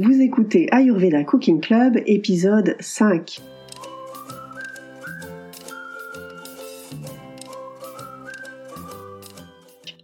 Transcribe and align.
Vous 0.00 0.20
écoutez 0.20 0.68
Ayurveda 0.70 1.24
Cooking 1.24 1.58
Club, 1.58 1.98
épisode 2.06 2.76
5. 2.78 3.40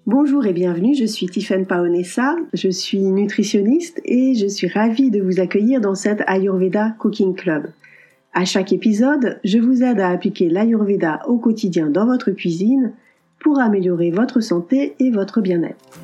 Bonjour 0.04 0.46
et 0.46 0.52
bienvenue, 0.52 0.96
je 0.96 1.04
suis 1.04 1.26
Tiffaine 1.26 1.64
Paonessa, 1.64 2.34
je 2.54 2.70
suis 2.70 2.98
nutritionniste 2.98 4.00
et 4.04 4.34
je 4.34 4.48
suis 4.48 4.66
ravie 4.66 5.12
de 5.12 5.22
vous 5.22 5.38
accueillir 5.38 5.80
dans 5.80 5.94
cet 5.94 6.24
Ayurveda 6.26 6.96
Cooking 6.98 7.36
Club. 7.36 7.68
À 8.32 8.44
chaque 8.44 8.72
épisode, 8.72 9.38
je 9.44 9.58
vous 9.58 9.84
aide 9.84 10.00
à 10.00 10.08
appliquer 10.08 10.48
l'Ayurveda 10.48 11.20
au 11.28 11.38
quotidien 11.38 11.88
dans 11.88 12.06
votre 12.06 12.32
cuisine 12.32 12.94
pour 13.38 13.60
améliorer 13.60 14.10
votre 14.10 14.40
santé 14.40 14.96
et 14.98 15.12
votre 15.12 15.40
bien-être. 15.40 16.03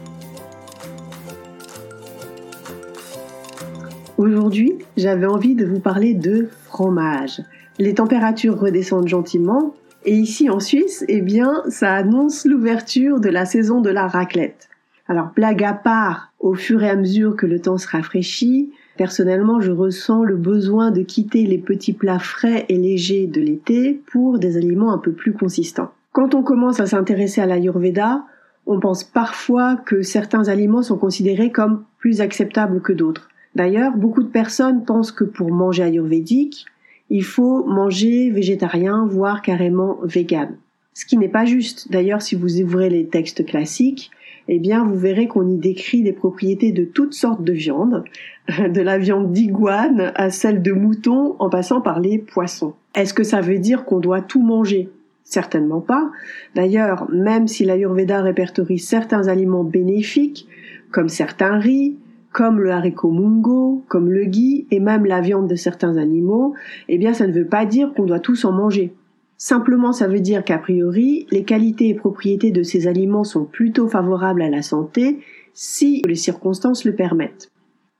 Aujourd'hui, 4.21 4.75
j'avais 4.99 5.25
envie 5.25 5.55
de 5.55 5.65
vous 5.65 5.81
parler 5.81 6.13
de 6.13 6.49
fromage. 6.67 7.41
Les 7.79 7.95
températures 7.95 8.61
redescendent 8.61 9.09
gentiment 9.09 9.75
et 10.05 10.15
ici 10.15 10.51
en 10.51 10.61
Suisse, 10.61 11.07
eh 11.09 11.23
bien, 11.23 11.63
ça 11.71 11.95
annonce 11.95 12.45
l'ouverture 12.45 13.19
de 13.19 13.31
la 13.31 13.47
saison 13.47 13.81
de 13.81 13.89
la 13.89 14.07
raclette. 14.07 14.69
Alors, 15.09 15.31
blague 15.35 15.65
à 15.65 15.73
part, 15.73 16.35
au 16.39 16.53
fur 16.53 16.83
et 16.83 16.91
à 16.91 16.97
mesure 16.97 17.35
que 17.35 17.47
le 17.47 17.61
temps 17.61 17.79
se 17.79 17.89
rafraîchit, 17.89 18.71
personnellement, 18.99 19.59
je 19.59 19.73
ressens 19.73 20.23
le 20.23 20.37
besoin 20.37 20.91
de 20.91 21.01
quitter 21.01 21.47
les 21.47 21.57
petits 21.57 21.95
plats 21.95 22.19
frais 22.19 22.67
et 22.69 22.77
légers 22.77 23.27
de 23.27 23.41
l'été 23.41 24.03
pour 24.13 24.39
des 24.39 24.59
aliments 24.59 24.93
un 24.93 24.99
peu 24.99 25.13
plus 25.13 25.33
consistants. 25.33 25.93
Quand 26.13 26.35
on 26.35 26.43
commence 26.43 26.79
à 26.79 26.85
s'intéresser 26.85 27.41
à 27.41 27.47
l'Ayurveda, 27.47 28.27
on 28.67 28.81
pense 28.81 29.03
parfois 29.03 29.77
que 29.77 30.03
certains 30.03 30.49
aliments 30.49 30.83
sont 30.83 30.99
considérés 30.99 31.51
comme 31.51 31.85
plus 31.99 32.21
acceptables 32.21 32.83
que 32.83 32.93
d'autres. 32.93 33.30
D'ailleurs, 33.55 33.97
beaucoup 33.97 34.23
de 34.23 34.29
personnes 34.29 34.85
pensent 34.85 35.13
que 35.13 35.25
pour 35.25 35.51
manger 35.51 35.83
ayurvédique, 35.83 36.67
il 37.11 37.25
faut 37.25 37.65
manger 37.65 38.31
végétarien, 38.31 39.07
voire 39.07 39.43
carrément 39.43 39.99
vegan. 40.05 40.57
Ce 40.95 41.05
qui 41.05 41.17
n'est 41.17 41.29
pas 41.29 41.45
juste. 41.45 41.91
D'ailleurs, 41.91 42.23
si 42.23 42.37
vous 42.37 42.61
ouvrez 42.61 42.89
les 42.89 43.07
textes 43.07 43.45
classiques, 43.45 44.11
eh 44.49 44.59
bien, 44.59 44.85
vous 44.85 44.97
verrez 44.97 45.27
qu'on 45.29 45.49
y 45.49 45.57
décrit 45.57 46.03
les 46.03 46.13
propriétés 46.13 46.73
de 46.73 46.85
toutes 46.85 47.15
sortes 47.15 47.43
de 47.43 47.53
viandes, 47.53 48.05
de 48.49 48.81
la 48.81 48.99
viande 48.99 49.33
d'iguane 49.33 50.13
à 50.15 50.31
celle 50.31 50.63
de 50.63 50.73
mouton, 50.73 51.37
en 51.39 51.49
passant 51.49 51.81
par 51.81 52.01
les 52.01 52.19
poissons. 52.19 52.75
Est-ce 52.95 53.15
que 53.15 53.23
ça 53.23 53.41
veut 53.41 53.59
dire 53.59 53.85
qu'on 53.85 54.01
doit 54.01 54.23
tout 54.23 54.43
manger? 54.43 54.89
Certainement 55.25 55.81
pas. 55.81 56.11
D'ailleurs, 56.57 57.09
même 57.11 57.47
si 57.47 57.65
l'Ayurveda 57.65 58.23
répertorie 58.23 58.81
certains 58.81 59.29
aliments 59.29 59.63
bénéfiques, 59.63 60.49
comme 60.91 61.09
certains 61.09 61.59
riz, 61.59 61.97
comme 62.33 62.61
le 62.61 62.71
haricot 62.71 63.11
mungo, 63.11 63.85
comme 63.89 64.11
le 64.11 64.25
ghee 64.25 64.67
et 64.71 64.81
même 64.81 65.05
la 65.05 65.21
viande 65.21 65.49
de 65.49 65.57
certains 65.57 65.97
animaux, 65.97 66.55
eh 66.89 66.99
bien 66.99 67.13
ça 67.15 67.27
ne 67.27 67.33
veut 67.33 67.47
pas 67.47 67.67
dire 67.67 67.93
qu'on 67.95 68.07
doit 68.07 68.21
tous 68.21 68.45
en 68.45 68.53
manger. 68.53 68.95
Simplement 69.37 69.93
ça 69.93 70.07
veut 70.07 70.21
dire 70.21 70.45
qu'a 70.45 70.59
priori, 70.59 71.27
les 71.31 71.45
qualités 71.45 71.89
et 71.89 71.95
propriétés 71.95 72.51
de 72.51 72.63
ces 72.63 72.87
aliments 72.87 73.25
sont 73.25 73.45
plutôt 73.45 73.89
favorables 73.89 74.43
à 74.43 74.51
la 74.51 74.63
santé 74.63 75.21
si 75.55 76.03
les 76.07 76.15
circonstances 76.15 76.85
le 76.85 76.95
permettent. 76.95 77.51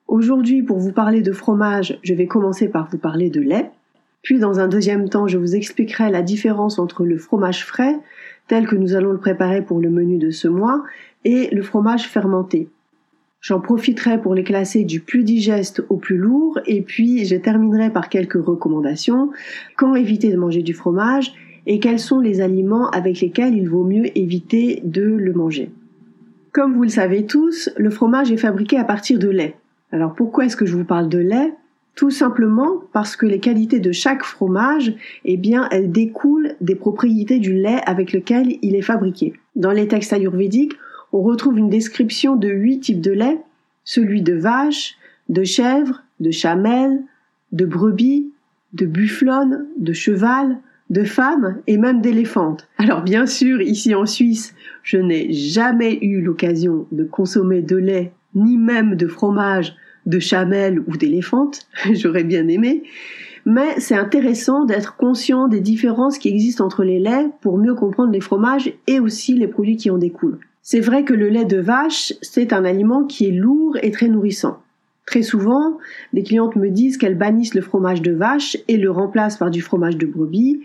Aujourd'hui, 0.07 0.63
pour 0.63 0.79
vous 0.79 0.93
parler 0.93 1.23
de 1.23 1.33
fromage, 1.33 1.99
je 2.03 2.15
vais 2.15 2.27
commencer 2.27 2.69
par 2.69 2.89
vous 2.91 2.99
parler 2.99 3.31
de 3.31 3.41
lait. 3.41 3.71
Puis 4.23 4.39
dans 4.39 4.61
un 4.61 4.69
deuxième 4.69 5.09
temps, 5.09 5.29
je 5.29 5.39
vous 5.39 5.55
expliquerai 5.55 6.11
la 6.11 6.23
différence 6.23 6.79
entre 6.79 7.05
le 7.05 7.17
fromage 7.17 7.65
frais, 7.65 7.97
tel 8.49 8.67
que 8.67 8.77
nous 8.77 8.95
allons 8.95 9.13
le 9.13 9.19
préparer 9.19 9.63
pour 9.63 9.81
le 9.81 9.89
menu 9.89 10.19
de 10.19 10.31
ce 10.31 10.49
mois, 10.49 10.83
et 11.25 11.49
le 11.55 11.63
fromage 11.63 12.09
fermenté. 12.09 12.69
J'en 13.41 13.61
profiterai 13.61 14.21
pour 14.21 14.35
les 14.35 14.45
classer 14.45 14.85
du 14.85 15.01
plus 15.01 15.25
digeste 15.25 15.83
au 15.89 15.97
plus 15.97 16.19
lourd 16.19 16.59
et 16.67 16.83
puis 16.83 17.25
je 17.25 17.37
terminerai 17.37 17.91
par 17.91 18.11
quelques 18.11 18.45
recommandations. 18.45 19.31
Quand 19.77 19.95
éviter 19.95 20.31
de 20.31 20.37
manger 20.37 20.63
du 20.63 20.75
fromage 20.75 21.33
et 21.67 21.81
quels 21.81 21.99
sont 21.99 22.21
les 22.21 22.43
aliments 22.43 22.91
avec 22.91 23.21
lesquels 23.21 23.57
il 23.57 23.69
vaut 23.69 23.85
mieux 23.85 24.17
éviter 24.17 24.83
de 24.85 25.03
le 25.03 25.33
manger? 25.33 25.71
Comme 26.53 26.75
vous 26.75 26.83
le 26.83 26.91
savez 26.91 27.25
tous, 27.25 27.71
le 27.79 27.91
fromage 27.91 28.31
est 28.31 28.37
fabriqué 28.37 28.77
à 28.77 28.85
partir 28.85 29.19
de 29.19 29.29
lait. 29.29 29.55
Alors 29.91 30.15
pourquoi 30.15 30.45
est-ce 30.45 30.57
que 30.57 30.67
je 30.67 30.77
vous 30.77 30.85
parle 30.85 31.09
de 31.09 31.19
lait? 31.19 31.55
Tout 31.95 32.11
simplement 32.11 32.83
parce 32.93 33.17
que 33.17 33.27
les 33.27 33.41
qualités 33.41 33.81
de 33.81 33.93
chaque 33.93 34.23
fromage, 34.23 34.95
eh 35.25 35.37
bien, 35.37 35.69
elles 35.71 35.91
découlent 35.91 36.55
des 36.61 36.75
propriétés 36.75 37.39
du 37.39 37.55
lait 37.55 37.81
avec 37.87 38.13
lequel 38.13 38.57
il 38.63 38.77
est 38.77 38.83
fabriqué. 38.83 39.33
Dans 39.57 39.73
les 39.73 39.89
textes 39.89 40.13
ayurvédiques, 40.13 40.75
on 41.13 41.23
retrouve 41.23 41.59
une 41.59 41.71
description 41.71 42.37
de 42.37 42.49
huit 42.49 42.81
types 42.81 43.01
de 43.01 43.13
lait, 43.13 43.39
celui 43.85 44.23
de 44.23 44.35
vache, 44.35 44.97
de 45.29 45.45
chèvre, 45.45 46.03
de 46.21 46.31
chamelle, 46.31 47.01
de 47.53 47.65
brebis, 47.65 48.31
de 48.73 48.87
bufflonne, 48.87 49.67
de 49.77 49.93
cheval, 49.93 50.59
de 50.91 51.05
femme 51.05 51.61
et 51.67 51.79
même 51.79 52.01
d'éléphante. 52.01 52.69
Alors 52.79 53.03
bien 53.03 53.27
sûr, 53.27 53.61
ici 53.61 53.95
en 53.95 54.07
Suisse, 54.07 54.55
je 54.83 54.99
n'ai 54.99 55.33
jamais 55.33 55.99
eu 56.03 56.21
l'occasion 56.21 56.87
de 56.93 57.05
consommer 57.05 57.63
de 57.63 57.77
lait, 57.77 58.13
ni 58.35 58.57
même 58.57 58.97
de 58.97 59.07
fromage 59.07 59.75
de 60.07 60.19
chamelle 60.19 60.81
ou 60.81 60.97
d'éléphante, 60.97 61.67
j'aurais 61.93 62.25
bien 62.25 62.49
aimé, 62.49 62.83
mais 63.47 63.79
c'est 63.79 63.95
intéressant 63.95 64.65
d'être 64.65 64.97
conscient 64.97 65.49
des 65.49 65.61
différences 65.61 66.19
qui 66.19 66.29
existent 66.29 66.65
entre 66.65 66.85
les 66.85 66.99
laits 66.99 67.31
pour 67.41 67.59
mieux 67.59 67.75
comprendre 67.75 68.13
les 68.13 68.21
fromages 68.21 68.73
et 68.87 69.01
aussi 69.01 69.35
les 69.35 69.49
produits 69.49 69.77
qui 69.77 69.91
en 69.91 69.99
découlent. 69.99 70.41
C'est 70.63 70.81
vrai 70.81 71.05
que 71.05 71.15
le 71.15 71.29
lait 71.29 71.45
de 71.45 71.59
vache, 71.59 72.13
c'est 72.21 72.53
un 72.53 72.65
aliment 72.65 73.05
qui 73.05 73.27
est 73.27 73.33
lourd 73.33 73.77
et 73.83 73.91
très 73.91 74.09
nourrissant. 74.09 74.61
Très 75.07 75.23
souvent, 75.23 75.79
des 76.13 76.23
clientes 76.23 76.57
me 76.57 76.69
disent 76.69 76.99
qu'elles 76.99 77.19
bannissent 77.19 77.55
le 77.55 77.63
fromage 77.63 78.03
de 78.03 78.13
vache 78.13 78.57
et 78.69 78.77
le 78.77 78.91
remplacent 78.91 79.39
par 79.39 79.51
du 79.51 79.63
fromage 79.63 79.97
de 79.97 80.07
brebis 80.07 80.63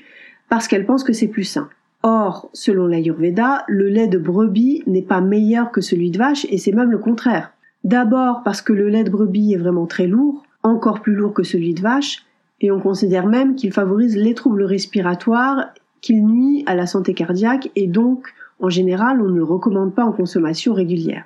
parce 0.50 0.68
qu'elles 0.68 0.86
pensent 0.86 1.04
que 1.04 1.14
c'est 1.14 1.30
plus 1.30 1.46
sain. 1.46 1.70
Or, 2.04 2.50
selon 2.54 2.86
l'Ayurveda, 2.86 3.64
le 3.68 3.88
lait 3.90 4.08
de 4.08 4.20
brebis 4.20 4.84
n'est 4.86 5.02
pas 5.02 5.22
meilleur 5.22 5.72
que 5.72 5.82
celui 5.82 6.12
de 6.12 6.20
vache 6.20 6.46
et 6.52 6.60
c'est 6.60 6.74
même 6.74 6.92
le 6.92 7.00
contraire. 7.00 7.54
D'abord 7.84 8.44
parce 8.44 8.62
que 8.62 8.74
le 8.74 8.90
lait 8.90 9.04
de 9.04 9.10
brebis 9.10 9.54
est 9.54 9.58
vraiment 9.58 9.88
très 9.88 10.06
lourd, 10.06 10.44
encore 10.62 11.02
plus 11.02 11.16
lourd 11.16 11.34
que 11.34 11.44
celui 11.44 11.74
de 11.74 11.82
vache, 11.82 12.26
et 12.62 12.70
on 12.70 12.80
considère 12.80 13.26
même 13.26 13.56
qu'il 13.56 13.72
favorise 13.72 14.16
les 14.16 14.34
troubles 14.34 14.64
respiratoires, 14.64 15.74
qu'il 16.02 16.26
nuit 16.26 16.64
à 16.68 16.76
la 16.76 16.86
santé 16.86 17.14
cardiaque 17.14 17.72
et 17.76 17.88
donc 17.88 18.28
en 18.60 18.70
général, 18.70 19.22
on 19.22 19.30
ne 19.30 19.38
le 19.38 19.44
recommande 19.44 19.94
pas 19.94 20.06
en 20.06 20.12
consommation 20.12 20.74
régulière. 20.74 21.26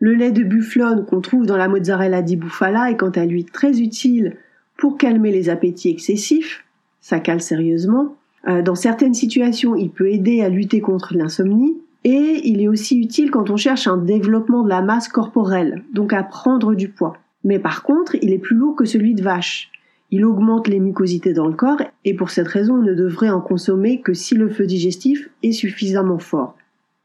Le 0.00 0.14
lait 0.14 0.32
de 0.32 0.42
bufflone 0.42 1.06
qu'on 1.06 1.20
trouve 1.20 1.46
dans 1.46 1.56
la 1.56 1.68
mozzarella 1.68 2.20
di 2.20 2.36
bufala 2.36 2.90
est 2.90 2.96
quant 2.96 3.10
à 3.10 3.24
lui 3.24 3.44
très 3.44 3.80
utile 3.80 4.36
pour 4.76 4.98
calmer 4.98 5.30
les 5.30 5.48
appétits 5.48 5.88
excessifs, 5.88 6.64
ça 7.00 7.20
cale 7.20 7.40
sérieusement. 7.40 8.16
Euh, 8.48 8.60
dans 8.60 8.74
certaines 8.74 9.14
situations, 9.14 9.76
il 9.76 9.90
peut 9.90 10.10
aider 10.10 10.42
à 10.42 10.48
lutter 10.48 10.80
contre 10.80 11.16
l'insomnie 11.16 11.76
et 12.02 12.40
il 12.44 12.60
est 12.60 12.68
aussi 12.68 13.00
utile 13.00 13.30
quand 13.30 13.50
on 13.50 13.56
cherche 13.56 13.86
un 13.86 13.96
développement 13.96 14.62
de 14.62 14.68
la 14.68 14.82
masse 14.82 15.08
corporelle, 15.08 15.82
donc 15.92 16.12
à 16.12 16.22
prendre 16.22 16.74
du 16.74 16.88
poids. 16.88 17.16
Mais 17.44 17.58
par 17.58 17.82
contre, 17.82 18.16
il 18.16 18.32
est 18.32 18.38
plus 18.38 18.56
lourd 18.56 18.76
que 18.76 18.84
celui 18.84 19.14
de 19.14 19.22
vache. 19.22 19.70
Il 20.10 20.24
augmente 20.24 20.68
les 20.68 20.80
mucosités 20.80 21.32
dans 21.32 21.46
le 21.46 21.54
corps 21.54 21.80
et 22.04 22.14
pour 22.14 22.30
cette 22.30 22.48
raison, 22.48 22.74
on 22.74 22.82
ne 22.82 22.94
devrait 22.94 23.30
en 23.30 23.40
consommer 23.40 24.00
que 24.00 24.12
si 24.12 24.34
le 24.34 24.48
feu 24.48 24.66
digestif 24.66 25.30
est 25.42 25.52
suffisamment 25.52 26.18
fort. 26.18 26.56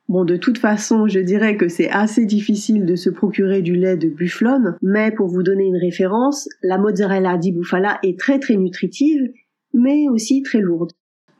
Bon, 0.09 0.25
de 0.25 0.37
toute 0.37 0.57
façon, 0.57 1.07
je 1.07 1.19
dirais 1.19 1.55
que 1.55 1.67
c'est 1.67 1.91
assez 1.91 2.25
difficile 2.25 2.83
de 2.83 2.95
se 2.95 3.11
procurer 3.11 3.61
du 3.61 3.75
lait 3.75 3.95
de 3.95 4.09
bufflone, 4.09 4.75
mais 4.81 5.11
pour 5.11 5.27
vous 5.27 5.43
donner 5.43 5.65
une 5.65 5.77
référence, 5.77 6.49
la 6.63 6.79
mozzarella 6.79 7.37
di 7.37 7.51
bufala 7.51 7.99
est 8.01 8.17
très 8.17 8.39
très 8.39 8.55
nutritive, 8.55 9.31
mais 9.71 10.09
aussi 10.09 10.41
très 10.41 10.61
lourde. 10.61 10.93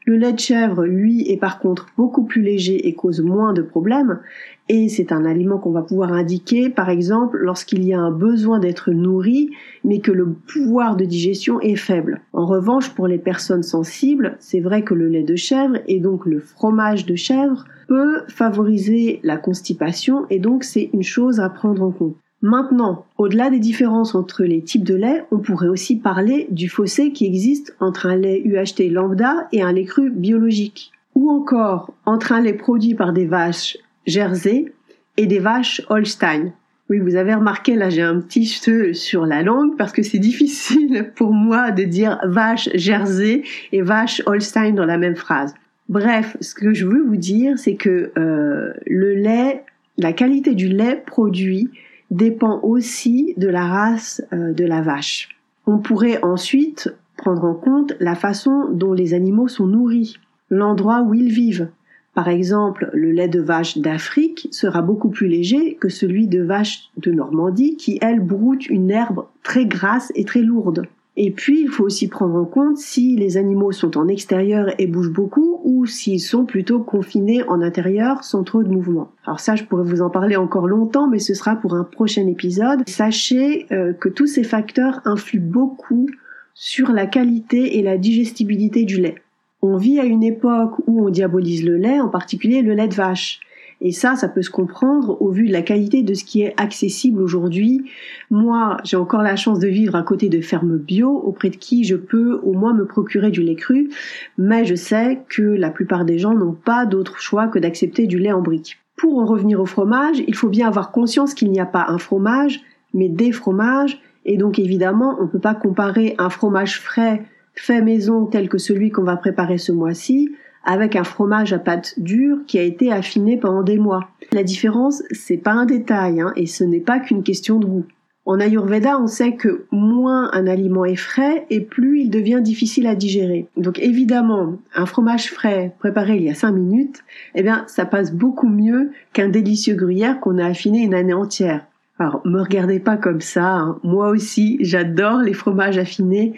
Le 0.10 0.18
lait 0.18 0.34
de 0.34 0.40
chèvre, 0.40 0.86
lui, 0.86 1.30
est 1.30 1.38
par 1.38 1.60
contre 1.60 1.86
beaucoup 1.96 2.24
plus 2.24 2.42
léger 2.42 2.88
et 2.88 2.96
cause 2.96 3.22
moins 3.22 3.54
de 3.54 3.62
problèmes, 3.62 4.22
et 4.68 4.90
c'est 4.90 5.12
un 5.12 5.24
aliment 5.24 5.60
qu'on 5.60 5.70
va 5.70 5.84
pouvoir 5.84 6.14
indiquer, 6.14 6.72
par 6.72 6.90
exemple, 6.90 7.38
lorsqu'il 7.38 7.84
y 7.84 7.94
a 7.94 8.00
un 8.00 8.10
besoin 8.10 8.58
d'être 8.58 8.90
nourri, 8.90 9.52
mais 9.84 10.00
que 10.00 10.12
le 10.12 10.32
pouvoir 10.32 10.96
de 10.96 11.06
digestion 11.06 11.62
est 11.62 11.76
faible. 11.76 12.22
En 12.34 12.48
revanche, 12.48 12.90
pour 12.96 13.06
les 13.06 13.20
personnes 13.20 13.62
sensibles, 13.62 14.36
c'est 14.40 14.62
vrai 14.62 14.82
que 14.82 14.96
le 14.96 15.10
lait 15.10 15.22
de 15.22 15.36
chèvre, 15.36 15.78
et 15.86 16.00
donc 16.00 16.26
le 16.26 16.40
fromage 16.40 17.06
de 17.06 17.14
chèvre, 17.14 17.66
peut 17.88 18.22
favoriser 18.30 19.20
la 19.22 19.38
constipation, 19.38 20.26
et 20.32 20.40
donc 20.40 20.64
c'est 20.64 20.90
une 20.92 21.04
chose 21.04 21.40
à 21.40 21.50
prendre 21.50 21.84
en 21.84 21.92
compte. 21.92 22.18
Maintenant, 22.42 23.06
au-delà 23.18 23.50
des 23.50 23.60
différences 23.60 24.16
entre 24.16 24.44
les 24.44 24.62
types 24.62 24.86
de 24.86 24.96
lait, 24.96 25.26
on 25.32 25.40
pourrait 25.40 25.68
aussi 25.68 25.98
parler 25.98 26.48
du 26.52 26.70
fossé 26.70 27.12
qui 27.12 27.26
existe 27.26 27.76
entre 27.82 28.06
un 28.06 28.16
lait 28.16 28.42
UHT 28.46 28.90
lambda 28.90 29.48
et 29.52 29.62
un 29.62 29.74
lait 29.74 29.84
cru 29.84 30.10
biologique. 30.10 30.92
Ou 31.16 31.30
encore 31.30 31.94
entre 32.06 32.32
un 32.32 32.40
lait 32.40 32.54
produit 32.54 32.96
par 32.96 33.12
des 33.12 33.26
vaches 33.26 33.78
Jersey 34.06 34.72
et 35.18 35.26
des 35.26 35.40
vaches 35.40 35.82
Holstein. 35.90 36.54
Oui, 36.90 37.00
vous 37.00 37.18
avez 37.18 37.36
remarqué, 37.36 37.76
là 37.76 37.90
j'ai 37.90 38.02
un 38.02 38.22
petit 38.22 38.46
cheveu 38.46 38.94
sur 38.94 39.26
la 39.26 39.44
langue 39.44 39.76
parce 39.78 39.92
que 39.92 40.02
c'est 40.02 40.18
difficile 40.30 41.12
pour 41.16 41.34
moi 41.34 41.72
de 41.72 41.84
dire 41.84 42.20
vache 42.24 42.70
Jersey 42.74 43.44
et 43.74 43.82
vache 43.82 44.22
Holstein 44.26 44.72
dans 44.72 44.86
la 44.86 44.98
même 44.98 45.18
phrase. 45.18 45.54
Bref, 45.90 46.38
ce 46.40 46.56
que 46.56 46.74
je 46.74 46.86
veux 46.86 47.04
vous 47.04 47.18
dire, 47.18 47.60
c'est 47.60 47.76
que 47.76 48.12
euh, 48.18 48.74
le 48.86 49.16
lait, 49.16 49.66
la 49.98 50.14
qualité 50.14 50.56
du 50.56 50.70
lait 50.70 51.04
produit 51.06 51.70
dépend 52.12 52.60
aussi 52.64 53.34
de 53.38 53.48
la 53.48 53.66
race 53.66 54.22
euh, 54.34 54.54
de 54.54 54.66
la 54.66 54.82
vache. 54.82 55.30
On 55.68 55.78
pourrait 55.78 56.24
ensuite 56.24 56.94
prendre 57.18 57.44
en 57.44 57.54
compte 57.54 57.94
la 58.00 58.16
façon 58.16 58.70
dont 58.72 58.94
les 58.94 59.14
animaux 59.14 59.48
sont 59.48 59.68
nourris, 59.68 60.18
l'endroit 60.50 61.02
où 61.02 61.14
ils 61.14 61.32
vivent. 61.32 61.70
Par 62.14 62.28
exemple, 62.28 62.90
le 62.94 63.12
lait 63.12 63.28
de 63.28 63.40
vache 63.40 63.78
d'Afrique 63.78 64.48
sera 64.52 64.82
beaucoup 64.82 65.10
plus 65.10 65.28
léger 65.28 65.76
que 65.76 65.90
celui 65.90 66.28
de 66.28 66.42
vache 66.42 66.90
de 66.98 67.12
Normandie 67.12 67.78
qui, 67.78 68.00
elle, 68.02 68.20
broute 68.20 68.68
une 68.68 68.90
herbe 68.90 69.26
très 69.44 69.66
grasse 69.66 70.12
et 70.16 70.26
très 70.26 70.42
lourde. 70.42 70.88
Et 71.22 71.32
puis, 71.32 71.60
il 71.64 71.68
faut 71.68 71.84
aussi 71.84 72.08
prendre 72.08 72.36
en 72.36 72.46
compte 72.46 72.78
si 72.78 73.18
les 73.18 73.36
animaux 73.36 73.74
sont 73.74 73.98
en 73.98 74.08
extérieur 74.08 74.74
et 74.80 74.88
bougent 74.88 75.12
beaucoup 75.12 75.60
ou 75.66 75.86
s'ils 75.86 76.22
sont 76.22 76.46
plutôt 76.46 76.80
confinés 76.80 77.44
en 77.44 77.62
intérieur 77.62 78.24
sans 78.24 78.46
trop 78.46 78.64
de 78.64 78.70
mouvement. 78.70 79.12
Alors 79.26 79.42
ça, 79.42 79.58
je 79.58 79.66
pourrais 79.66 79.84
vous 79.84 80.02
en 80.02 80.10
parler 80.10 80.38
encore 80.38 80.70
longtemps, 80.70 81.10
mais 81.10 81.20
ce 81.20 81.34
sera 81.34 81.58
pour 81.58 81.74
un 81.74 81.84
prochain 81.84 82.26
épisode. 82.26 82.88
Sachez 82.88 83.66
euh, 83.74 83.92
que 83.92 84.08
tous 84.08 84.28
ces 84.28 84.46
facteurs 84.46 85.02
influent 85.04 85.44
beaucoup 85.44 86.08
sur 86.54 86.94
la 86.94 87.06
qualité 87.06 87.78
et 87.78 87.84
la 87.84 87.98
digestibilité 87.98 88.86
du 88.86 89.02
lait. 89.02 89.16
On 89.62 89.76
vit 89.76 90.00
à 90.00 90.06
une 90.06 90.24
époque 90.24 90.76
où 90.88 91.06
on 91.06 91.10
diabolise 91.10 91.66
le 91.66 91.76
lait, 91.76 92.00
en 92.00 92.08
particulier 92.08 92.62
le 92.62 92.76
lait 92.76 92.88
de 92.88 92.96
vache. 92.96 93.42
Et 93.82 93.92
ça, 93.92 94.16
ça 94.16 94.28
peut 94.28 94.42
se 94.42 94.50
comprendre 94.50 95.22
au 95.22 95.30
vu 95.32 95.48
de 95.48 95.54
la 95.54 95.62
qualité 95.62 96.04
de 96.04 96.14
ce 96.14 96.26
qui 96.26 96.42
est 96.42 96.54
accessible 96.58 97.22
aujourd'hui. 97.22 97.90
Moi, 98.30 98.78
j'ai 98.84 98.98
encore 98.98 99.22
la 99.22 99.38
chance 99.38 99.60
de 99.60 99.68
vivre 99.68 99.96
à 99.96 100.04
côté 100.04 100.28
de 100.28 100.42
fermes 100.42 100.78
bio 100.78 101.10
auprès 101.10 101.50
de 101.50 101.56
qui 101.56 101.86
je 101.86 101.96
peux 101.96 102.40
au 102.44 102.54
moins 102.54 102.74
me 102.74 102.86
procurer 102.86 103.32
du 103.32 103.42
lait 103.42 103.56
cru, 103.56 103.90
mais 104.38 104.66
je 104.66 104.76
sais 104.76 105.22
que 105.30 105.42
la 105.42 105.70
plupart 105.70 106.04
des 106.04 106.20
gens 106.20 106.34
n'ont 106.34 106.54
pas 106.54 106.86
d'autre 106.86 107.20
choix 107.20 107.48
que 107.48 107.60
d'accepter 107.60 108.06
du 108.06 108.20
lait 108.20 108.34
en 108.34 108.42
brique. 108.42 108.80
Pour 108.98 109.18
en 109.18 109.26
revenir 109.26 109.62
au 109.62 109.66
fromage, 109.66 110.22
il 110.28 110.36
faut 110.36 110.50
bien 110.50 110.68
avoir 110.68 110.92
conscience 110.92 111.34
qu'il 111.34 111.50
n'y 111.50 111.62
a 111.62 111.66
pas 111.66 111.86
un 111.88 112.00
fromage, 112.00 112.60
mais 112.94 113.08
des 113.08 113.32
fromages, 113.32 114.02
et 114.26 114.36
donc 114.36 114.60
évidemment, 114.60 115.16
on 115.20 115.24
ne 115.24 115.30
peut 115.30 115.40
pas 115.40 115.56
comparer 115.56 116.16
un 116.18 116.30
fromage 116.30 116.82
frais 116.82 117.24
fait 117.56 117.82
maison 117.82 118.26
tel 118.26 118.50
que 118.50 118.58
celui 118.58 118.90
qu'on 118.90 119.04
va 119.04 119.18
préparer 119.18 119.58
ce 119.58 119.72
mois-ci 119.72 120.32
avec 120.64 120.96
un 120.96 121.04
fromage 121.04 121.54
à 121.54 121.60
pâte 121.60 121.94
dure 121.98 122.40
qui 122.48 122.60
a 122.60 122.64
été 122.64 122.92
affiné 122.92 123.38
pendant 123.38 123.64
des 123.64 123.78
mois. 123.78 124.10
La 124.32 124.44
différence, 124.44 125.04
c'est 125.12 125.38
pas 125.38 125.54
un 125.54 125.66
détail, 125.66 126.22
hein, 126.22 126.34
et 126.36 126.46
ce 126.46 126.64
n'est 126.64 126.80
pas 126.80 127.00
qu'une 127.00 127.24
question 127.24 127.60
de 127.60 127.66
goût. 127.66 127.86
En 128.26 128.40
Ayurveda, 128.40 129.00
on 129.00 129.08
sait 129.08 129.34
que 129.34 129.66
moins 129.72 130.30
un 130.34 130.46
aliment 130.46 130.86
est 130.86 130.96
frais 130.96 131.48
et 131.50 131.62
plus 131.62 132.02
il 132.02 132.10
devient 132.12 132.42
difficile 132.44 132.86
à 132.86 132.94
digérer. 132.94 133.48
Donc 133.58 133.80
évidemment, 133.80 134.60
un 134.76 134.86
fromage 134.86 135.32
frais 135.32 135.74
préparé 135.80 136.18
il 136.18 136.24
y 136.24 136.30
a 136.30 136.36
5 136.36 136.52
minutes, 136.52 137.04
eh 137.34 137.42
bien, 137.42 137.64
ça 137.66 137.86
passe 137.86 138.14
beaucoup 138.14 138.48
mieux 138.48 138.92
qu'un 139.14 139.30
délicieux 139.30 139.74
gruyère 139.74 140.20
qu'on 140.20 140.38
a 140.38 140.46
affiné 140.46 140.84
une 140.84 140.94
année 140.94 141.14
entière. 141.14 141.66
Alors, 141.98 142.22
me 142.24 142.40
regardez 142.40 142.80
pas 142.80 142.98
comme 142.98 143.20
ça. 143.20 143.56
Hein. 143.56 143.80
Moi 143.84 144.10
aussi, 144.10 144.58
j'adore 144.62 145.22
les 145.22 145.34
fromages 145.34 145.80
affinés 145.80 146.34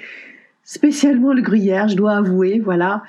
spécialement 0.63 1.33
le 1.33 1.41
gruyère, 1.41 1.87
je 1.87 1.95
dois 1.95 2.13
avouer, 2.13 2.59
voilà. 2.59 3.03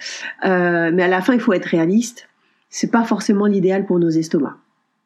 Euh, 0.44 0.90
mais 0.92 1.02
à 1.02 1.08
la 1.08 1.20
fin, 1.20 1.34
il 1.34 1.40
faut 1.40 1.52
être 1.52 1.66
réaliste. 1.66 2.28
C'est 2.70 2.90
pas 2.90 3.04
forcément 3.04 3.46
l'idéal 3.46 3.86
pour 3.86 3.98
nos 3.98 4.08
estomacs. 4.08 4.56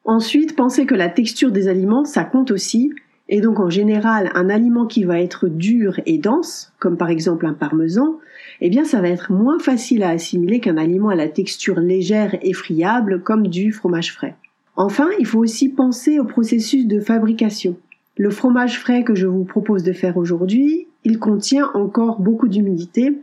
Ensuite, 0.04 0.54
pensez 0.54 0.86
que 0.86 0.94
la 0.94 1.08
texture 1.08 1.50
des 1.50 1.68
aliments, 1.68 2.04
ça 2.04 2.24
compte 2.24 2.52
aussi. 2.52 2.92
Et 3.28 3.40
donc, 3.40 3.58
en 3.58 3.70
général, 3.70 4.30
un 4.34 4.48
aliment 4.48 4.86
qui 4.86 5.02
va 5.02 5.20
être 5.20 5.48
dur 5.48 6.00
et 6.06 6.18
dense, 6.18 6.72
comme 6.78 6.96
par 6.96 7.10
exemple 7.10 7.44
un 7.44 7.54
parmesan, 7.54 8.18
eh 8.60 8.70
bien, 8.70 8.84
ça 8.84 9.00
va 9.00 9.08
être 9.08 9.32
moins 9.32 9.58
facile 9.58 10.04
à 10.04 10.10
assimiler 10.10 10.60
qu'un 10.60 10.76
aliment 10.76 11.08
à 11.08 11.16
la 11.16 11.28
texture 11.28 11.80
légère 11.80 12.38
et 12.40 12.52
friable, 12.52 13.22
comme 13.22 13.48
du 13.48 13.72
fromage 13.72 14.12
frais. 14.12 14.36
Enfin, 14.76 15.08
il 15.18 15.26
faut 15.26 15.40
aussi 15.40 15.68
penser 15.68 16.20
au 16.20 16.24
processus 16.24 16.86
de 16.86 17.00
fabrication. 17.00 17.76
Le 18.16 18.30
fromage 18.30 18.78
frais 18.78 19.02
que 19.02 19.14
je 19.14 19.26
vous 19.26 19.44
propose 19.44 19.82
de 19.82 19.92
faire 19.92 20.16
aujourd'hui, 20.16 20.85
il 21.06 21.20
contient 21.20 21.70
encore 21.74 22.18
beaucoup 22.18 22.48
d'humidité 22.48 23.16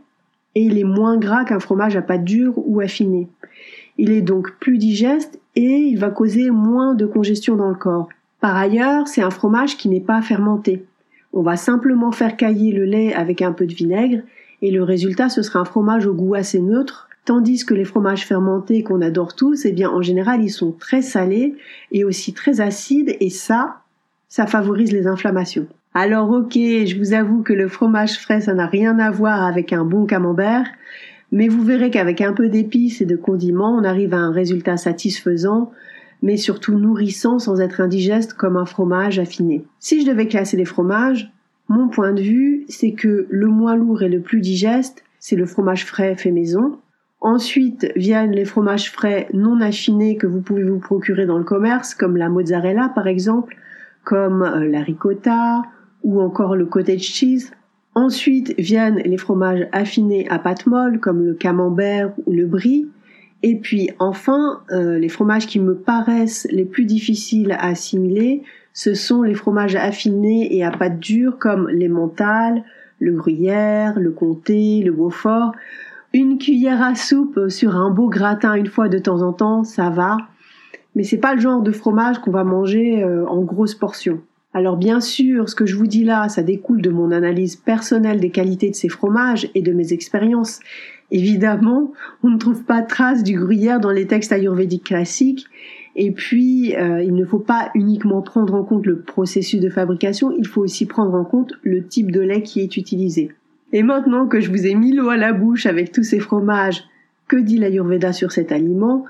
et 0.54 0.62
il 0.62 0.78
est 0.78 0.84
moins 0.84 1.18
gras 1.18 1.44
qu'un 1.44 1.60
fromage 1.60 1.96
à 1.96 2.00
pâte 2.00 2.24
dure 2.24 2.54
ou 2.56 2.80
affiné. 2.80 3.28
Il 3.98 4.10
est 4.10 4.22
donc 4.22 4.52
plus 4.58 4.78
digeste 4.78 5.38
et 5.54 5.82
il 5.90 5.98
va 5.98 6.08
causer 6.08 6.50
moins 6.50 6.94
de 6.94 7.04
congestion 7.04 7.56
dans 7.56 7.68
le 7.68 7.74
corps. 7.74 8.08
Par 8.40 8.56
ailleurs, 8.56 9.06
c'est 9.06 9.20
un 9.20 9.28
fromage 9.28 9.76
qui 9.76 9.90
n'est 9.90 10.00
pas 10.00 10.22
fermenté. 10.22 10.86
On 11.34 11.42
va 11.42 11.56
simplement 11.56 12.10
faire 12.10 12.38
cailler 12.38 12.72
le 12.72 12.86
lait 12.86 13.12
avec 13.12 13.42
un 13.42 13.52
peu 13.52 13.66
de 13.66 13.74
vinaigre 13.74 14.22
et 14.62 14.70
le 14.70 14.82
résultat 14.82 15.28
ce 15.28 15.42
sera 15.42 15.58
un 15.58 15.66
fromage 15.66 16.06
au 16.06 16.14
goût 16.14 16.34
assez 16.34 16.62
neutre, 16.62 17.10
tandis 17.26 17.66
que 17.66 17.74
les 17.74 17.84
fromages 17.84 18.26
fermentés 18.26 18.82
qu'on 18.82 19.02
adore 19.02 19.36
tous, 19.36 19.66
eh 19.66 19.72
bien 19.72 19.90
en 19.90 20.00
général 20.00 20.42
ils 20.42 20.48
sont 20.48 20.72
très 20.72 21.02
salés 21.02 21.54
et 21.92 22.02
aussi 22.02 22.32
très 22.32 22.62
acides 22.62 23.14
et 23.20 23.28
ça, 23.28 23.82
ça 24.30 24.46
favorise 24.46 24.90
les 24.90 25.06
inflammations. 25.06 25.66
Alors 25.96 26.28
ok, 26.30 26.54
je 26.54 26.98
vous 26.98 27.12
avoue 27.12 27.44
que 27.44 27.52
le 27.52 27.68
fromage 27.68 28.18
frais, 28.18 28.40
ça 28.40 28.52
n'a 28.52 28.66
rien 28.66 28.98
à 28.98 29.12
voir 29.12 29.44
avec 29.44 29.72
un 29.72 29.84
bon 29.84 30.06
camembert, 30.06 30.66
mais 31.30 31.46
vous 31.46 31.62
verrez 31.62 31.90
qu'avec 31.90 32.20
un 32.20 32.32
peu 32.32 32.48
d'épices 32.48 33.00
et 33.00 33.06
de 33.06 33.14
condiments, 33.14 33.76
on 33.78 33.84
arrive 33.84 34.12
à 34.12 34.18
un 34.18 34.32
résultat 34.32 34.76
satisfaisant, 34.76 35.70
mais 36.20 36.36
surtout 36.36 36.76
nourrissant 36.76 37.38
sans 37.38 37.60
être 37.60 37.80
indigeste 37.80 38.34
comme 38.34 38.56
un 38.56 38.66
fromage 38.66 39.20
affiné. 39.20 39.64
Si 39.78 40.02
je 40.02 40.10
devais 40.10 40.26
classer 40.26 40.56
les 40.56 40.64
fromages, 40.64 41.30
mon 41.68 41.86
point 41.86 42.12
de 42.12 42.22
vue, 42.22 42.64
c'est 42.68 42.92
que 42.92 43.28
le 43.30 43.46
moins 43.46 43.76
lourd 43.76 44.02
et 44.02 44.08
le 44.08 44.20
plus 44.20 44.40
digeste, 44.40 45.04
c'est 45.20 45.36
le 45.36 45.46
fromage 45.46 45.86
frais 45.86 46.16
fait 46.16 46.32
maison. 46.32 46.76
Ensuite 47.20 47.92
viennent 47.94 48.32
les 48.32 48.44
fromages 48.44 48.90
frais 48.90 49.28
non 49.32 49.60
affinés 49.60 50.16
que 50.16 50.26
vous 50.26 50.40
pouvez 50.40 50.64
vous 50.64 50.80
procurer 50.80 51.24
dans 51.24 51.38
le 51.38 51.44
commerce, 51.44 51.94
comme 51.94 52.16
la 52.16 52.28
mozzarella 52.28 52.90
par 52.96 53.06
exemple, 53.06 53.56
comme 54.02 54.42
euh, 54.42 54.68
la 54.68 54.80
ricotta, 54.80 55.62
ou 56.04 56.20
encore 56.20 56.54
le 56.54 56.66
cottage 56.66 57.00
cheese. 57.00 57.50
Ensuite 57.94 58.54
viennent 58.58 59.00
les 59.04 59.16
fromages 59.16 59.66
affinés 59.72 60.28
à 60.28 60.38
pâte 60.38 60.66
molle 60.66 61.00
comme 61.00 61.24
le 61.24 61.34
camembert 61.34 62.12
ou 62.26 62.32
le 62.32 62.46
brie. 62.46 62.88
Et 63.42 63.56
puis 63.56 63.90
enfin, 63.98 64.62
euh, 64.70 64.98
les 64.98 65.08
fromages 65.08 65.46
qui 65.46 65.60
me 65.60 65.74
paraissent 65.74 66.46
les 66.50 66.64
plus 66.64 66.86
difficiles 66.86 67.52
à 67.52 67.66
assimiler, 67.66 68.42
ce 68.72 68.94
sont 68.94 69.22
les 69.22 69.34
fromages 69.34 69.76
affinés 69.76 70.56
et 70.56 70.64
à 70.64 70.70
pâte 70.70 70.98
dure 70.98 71.38
comme 71.38 71.68
les 71.68 71.88
mentales, 71.88 72.64
le 72.98 73.12
gruyère, 73.12 73.98
le 73.98 74.10
comté, 74.10 74.82
le 74.82 74.92
beaufort. 74.92 75.52
Une 76.12 76.38
cuillère 76.38 76.82
à 76.82 76.94
soupe 76.94 77.48
sur 77.48 77.76
un 77.76 77.90
beau 77.90 78.08
gratin 78.08 78.54
une 78.54 78.66
fois 78.66 78.88
de 78.88 78.98
temps 78.98 79.22
en 79.22 79.32
temps, 79.32 79.62
ça 79.62 79.90
va. 79.90 80.16
Mais 80.94 81.02
c'est 81.02 81.18
pas 81.18 81.34
le 81.34 81.40
genre 81.40 81.60
de 81.60 81.72
fromage 81.72 82.18
qu'on 82.20 82.30
va 82.30 82.44
manger 82.44 83.02
euh, 83.02 83.26
en 83.26 83.42
grosses 83.42 83.74
portions. 83.74 84.20
Alors 84.54 84.76
bien 84.76 85.00
sûr, 85.00 85.48
ce 85.48 85.56
que 85.56 85.66
je 85.66 85.76
vous 85.76 85.88
dis 85.88 86.04
là, 86.04 86.28
ça 86.28 86.44
découle 86.44 86.80
de 86.80 86.90
mon 86.90 87.10
analyse 87.10 87.56
personnelle 87.56 88.20
des 88.20 88.30
qualités 88.30 88.70
de 88.70 88.76
ces 88.76 88.88
fromages 88.88 89.50
et 89.56 89.62
de 89.62 89.72
mes 89.72 89.92
expériences. 89.92 90.60
Évidemment, 91.10 91.92
on 92.22 92.30
ne 92.30 92.38
trouve 92.38 92.62
pas 92.62 92.80
trace 92.82 93.24
du 93.24 93.38
gruyère 93.38 93.80
dans 93.80 93.90
les 93.90 94.06
textes 94.06 94.30
ayurvédiques 94.30 94.84
classiques. 94.84 95.46
Et 95.96 96.12
puis, 96.12 96.74
euh, 96.76 97.02
il 97.02 97.14
ne 97.14 97.24
faut 97.24 97.40
pas 97.40 97.70
uniquement 97.74 98.22
prendre 98.22 98.54
en 98.54 98.62
compte 98.62 98.86
le 98.86 99.00
processus 99.00 99.60
de 99.60 99.68
fabrication, 99.68 100.32
il 100.36 100.46
faut 100.46 100.62
aussi 100.62 100.86
prendre 100.86 101.14
en 101.14 101.24
compte 101.24 101.52
le 101.62 101.84
type 101.84 102.10
de 102.10 102.20
lait 102.20 102.42
qui 102.42 102.60
est 102.60 102.76
utilisé. 102.76 103.32
Et 103.72 103.82
maintenant 103.82 104.26
que 104.26 104.40
je 104.40 104.50
vous 104.50 104.66
ai 104.66 104.74
mis 104.74 104.92
l'eau 104.92 105.08
à 105.08 105.16
la 105.16 105.32
bouche 105.32 105.66
avec 105.66 105.90
tous 105.90 106.04
ces 106.04 106.20
fromages, 106.20 106.84
que 107.26 107.36
dit 107.36 107.58
l'Ayurveda 107.58 108.12
sur 108.12 108.32
cet 108.32 108.52
aliment? 108.52 109.04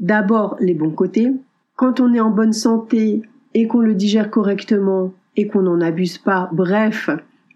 D'abord, 0.00 0.56
les 0.60 0.74
bons 0.74 0.90
côtés. 0.90 1.32
Quand 1.76 2.00
on 2.00 2.12
est 2.12 2.20
en 2.20 2.30
bonne 2.30 2.52
santé, 2.52 3.22
et 3.54 3.66
qu'on 3.66 3.80
le 3.80 3.94
digère 3.94 4.30
correctement 4.30 5.12
et 5.36 5.46
qu'on 5.46 5.62
n'en 5.62 5.80
abuse 5.80 6.18
pas, 6.18 6.50
bref, 6.52 7.08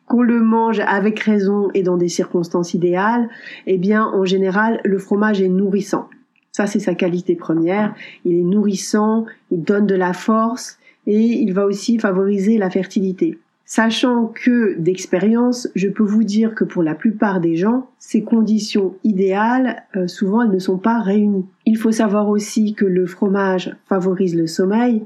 qu'on 0.06 0.22
le 0.22 0.40
mange 0.40 0.80
avec 0.80 1.20
raison 1.20 1.68
et 1.74 1.82
dans 1.82 1.96
des 1.96 2.08
circonstances 2.08 2.74
idéales, 2.74 3.28
eh 3.66 3.76
bien, 3.76 4.06
en 4.06 4.24
général, 4.24 4.80
le 4.84 4.98
fromage 4.98 5.40
est 5.40 5.48
nourrissant. 5.48 6.08
Ça, 6.52 6.66
c'est 6.66 6.80
sa 6.80 6.94
qualité 6.94 7.36
première. 7.36 7.94
Il 8.24 8.34
est 8.34 8.42
nourrissant, 8.42 9.26
il 9.50 9.62
donne 9.62 9.86
de 9.86 9.94
la 9.94 10.12
force 10.12 10.78
et 11.06 11.20
il 11.20 11.52
va 11.52 11.66
aussi 11.66 11.98
favoriser 11.98 12.58
la 12.58 12.70
fertilité. 12.70 13.38
Sachant 13.64 14.32
que 14.34 14.78
d'expérience, 14.78 15.68
je 15.74 15.88
peux 15.88 16.02
vous 16.02 16.24
dire 16.24 16.54
que 16.54 16.64
pour 16.64 16.82
la 16.82 16.94
plupart 16.94 17.38
des 17.38 17.54
gens, 17.54 17.86
ces 17.98 18.22
conditions 18.22 18.94
idéales, 19.04 19.84
euh, 19.94 20.08
souvent 20.08 20.40
elles 20.40 20.50
ne 20.50 20.58
sont 20.58 20.78
pas 20.78 21.00
réunies. 21.00 21.44
Il 21.66 21.76
faut 21.76 21.92
savoir 21.92 22.30
aussi 22.30 22.72
que 22.72 22.86
le 22.86 23.04
fromage 23.04 23.76
favorise 23.86 24.34
le 24.34 24.46
sommeil, 24.46 25.04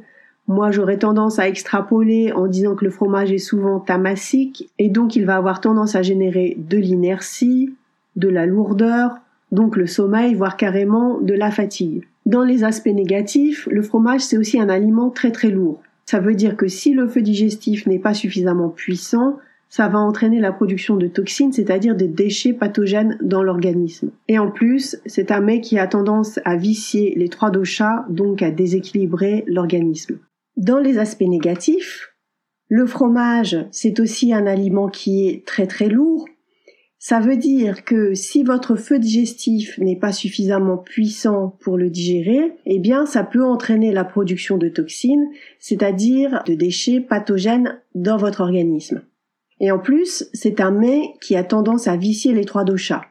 moi, 0.49 0.71
j'aurais 0.71 0.99
tendance 0.99 1.39
à 1.39 1.49
extrapoler 1.49 2.33
en 2.33 2.47
disant 2.47 2.75
que 2.75 2.85
le 2.85 2.91
fromage 2.91 3.31
est 3.31 3.39
souvent 3.39 3.79
tamassique 3.79 4.71
et 4.79 4.89
donc 4.89 5.15
il 5.15 5.25
va 5.25 5.37
avoir 5.37 5.61
tendance 5.61 5.95
à 5.95 6.03
générer 6.03 6.57
de 6.59 6.79
l'inertie, 6.79 7.75
de 8.17 8.29
la 8.29 8.45
lourdeur, 8.45 9.19
donc 9.53 9.77
le 9.77 9.87
sommeil, 9.87 10.35
voire 10.35 10.57
carrément 10.57 11.21
de 11.21 11.35
la 11.35 11.51
fatigue. 11.51 12.05
Dans 12.27 12.43
les 12.43 12.65
aspects 12.65 12.89
négatifs, 12.89 13.69
le 13.71 13.83
fromage 13.83 14.23
c'est 14.23 14.37
aussi 14.37 14.61
un 14.61 14.69
aliment 14.69 15.11
très 15.11 15.31
très 15.31 15.49
lourd. 15.49 15.81
Ça 16.07 16.19
veut 16.19 16.35
dire 16.35 16.57
que 16.57 16.69
si 16.69 16.93
le 16.93 17.09
feu 17.09 17.23
digestif 17.23 17.87
n'est 17.87 17.99
pas 17.99 18.15
suffisamment 18.15 18.69
puissant, 18.69 19.39
ça 19.69 19.89
va 19.89 19.99
entraîner 19.99 20.41
la 20.41 20.53
production 20.53 20.97
de 20.97 21.07
toxines, 21.07 21.53
c'est-à-dire 21.53 21.95
des 21.95 22.09
déchets 22.09 22.53
pathogènes 22.53 23.17
dans 23.23 23.43
l'organisme. 23.43 24.11
Et 24.29 24.39
en 24.39 24.51
plus, 24.51 24.99
c'est 25.07 25.31
un 25.31 25.41
mets 25.41 25.63
qui 25.63 25.79
a 25.79 25.87
tendance 25.87 26.41
à 26.45 26.57
vicier 26.57 27.15
les 27.17 27.29
trois 27.29 27.51
doshas, 27.51 28.05
donc 28.11 28.43
à 28.43 28.51
déséquilibrer 28.51 29.45
l'organisme. 29.47 30.19
Dans 30.57 30.79
les 30.79 30.99
aspects 30.99 31.23
négatifs, 31.23 32.13
le 32.69 32.87
fromage, 32.87 33.57
c'est 33.71 34.01
aussi 34.01 34.33
un 34.33 34.47
aliment 34.47 34.89
qui 34.89 35.27
est 35.27 35.47
très 35.47 35.67
très 35.67 35.89
lourd. 35.89 36.27
Ça 36.99 37.21
veut 37.21 37.37
dire 37.37 37.85
que 37.85 38.15
si 38.15 38.45
votre 38.45 38.77
feu 38.77 38.99
digestif 38.99 39.77
n'est 39.79 39.99
pas 39.99 40.13
suffisamment 40.13 40.79
puissant 40.79 41.57
pour 41.61 41.77
le 41.77 41.91
digérer, 41.91 42.53
eh 42.65 42.79
bien 42.79 43.07
ça 43.07 43.25
peut 43.25 43.45
entraîner 43.45 43.93
la 43.93 44.05
production 44.05 44.57
de 44.57 44.69
toxines, 44.69 45.29
c'est-à-dire 45.59 46.43
de 46.47 46.55
déchets 46.55 47.01
pathogènes 47.01 47.81
dans 47.95 48.17
votre 48.17 48.41
organisme. 48.41 49.03
Et 49.59 49.71
en 49.71 49.79
plus, 49.79 50.29
c'est 50.33 50.61
un 50.61 50.71
mets 50.71 51.15
qui 51.21 51.35
a 51.35 51.45
tendance 51.45 51.89
à 51.89 51.97
vicier 51.97 52.33
les 52.33 52.45
trois 52.45 52.65
doshas. 52.65 53.03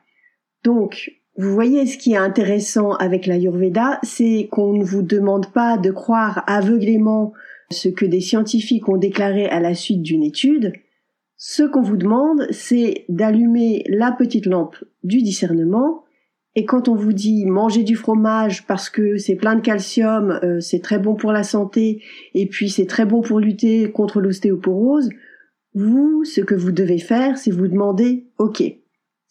Donc, 0.63 1.11
vous 1.37 1.53
voyez, 1.53 1.85
ce 1.85 1.97
qui 1.97 2.13
est 2.13 2.17
intéressant 2.17 2.91
avec 2.93 3.25
l'Ayurveda, 3.25 3.99
c'est 4.03 4.49
qu'on 4.51 4.73
ne 4.73 4.83
vous 4.83 5.01
demande 5.01 5.51
pas 5.53 5.77
de 5.77 5.91
croire 5.91 6.43
aveuglément 6.45 7.33
ce 7.71 7.87
que 7.87 8.05
des 8.05 8.19
scientifiques 8.19 8.89
ont 8.89 8.97
déclaré 8.97 9.45
à 9.45 9.61
la 9.61 9.73
suite 9.73 10.01
d'une 10.01 10.23
étude. 10.23 10.73
Ce 11.37 11.63
qu'on 11.63 11.81
vous 11.81 11.97
demande, 11.97 12.47
c'est 12.51 13.05
d'allumer 13.07 13.83
la 13.87 14.11
petite 14.11 14.45
lampe 14.45 14.75
du 15.03 15.21
discernement. 15.21 16.03
Et 16.55 16.65
quand 16.65 16.89
on 16.89 16.95
vous 16.95 17.13
dit 17.13 17.45
manger 17.45 17.83
du 17.83 17.95
fromage 17.95 18.67
parce 18.67 18.89
que 18.89 19.17
c'est 19.17 19.35
plein 19.35 19.55
de 19.55 19.61
calcium, 19.61 20.37
euh, 20.43 20.59
c'est 20.59 20.81
très 20.81 20.99
bon 20.99 21.15
pour 21.15 21.31
la 21.31 21.43
santé, 21.43 22.03
et 22.33 22.45
puis 22.45 22.69
c'est 22.69 22.85
très 22.85 23.05
bon 23.05 23.21
pour 23.21 23.39
lutter 23.39 23.89
contre 23.89 24.19
l'ostéoporose, 24.19 25.09
vous, 25.73 26.25
ce 26.25 26.41
que 26.41 26.55
vous 26.55 26.73
devez 26.73 26.97
faire, 26.97 27.37
c'est 27.37 27.51
vous 27.51 27.69
demander, 27.69 28.27
ok, 28.37 28.61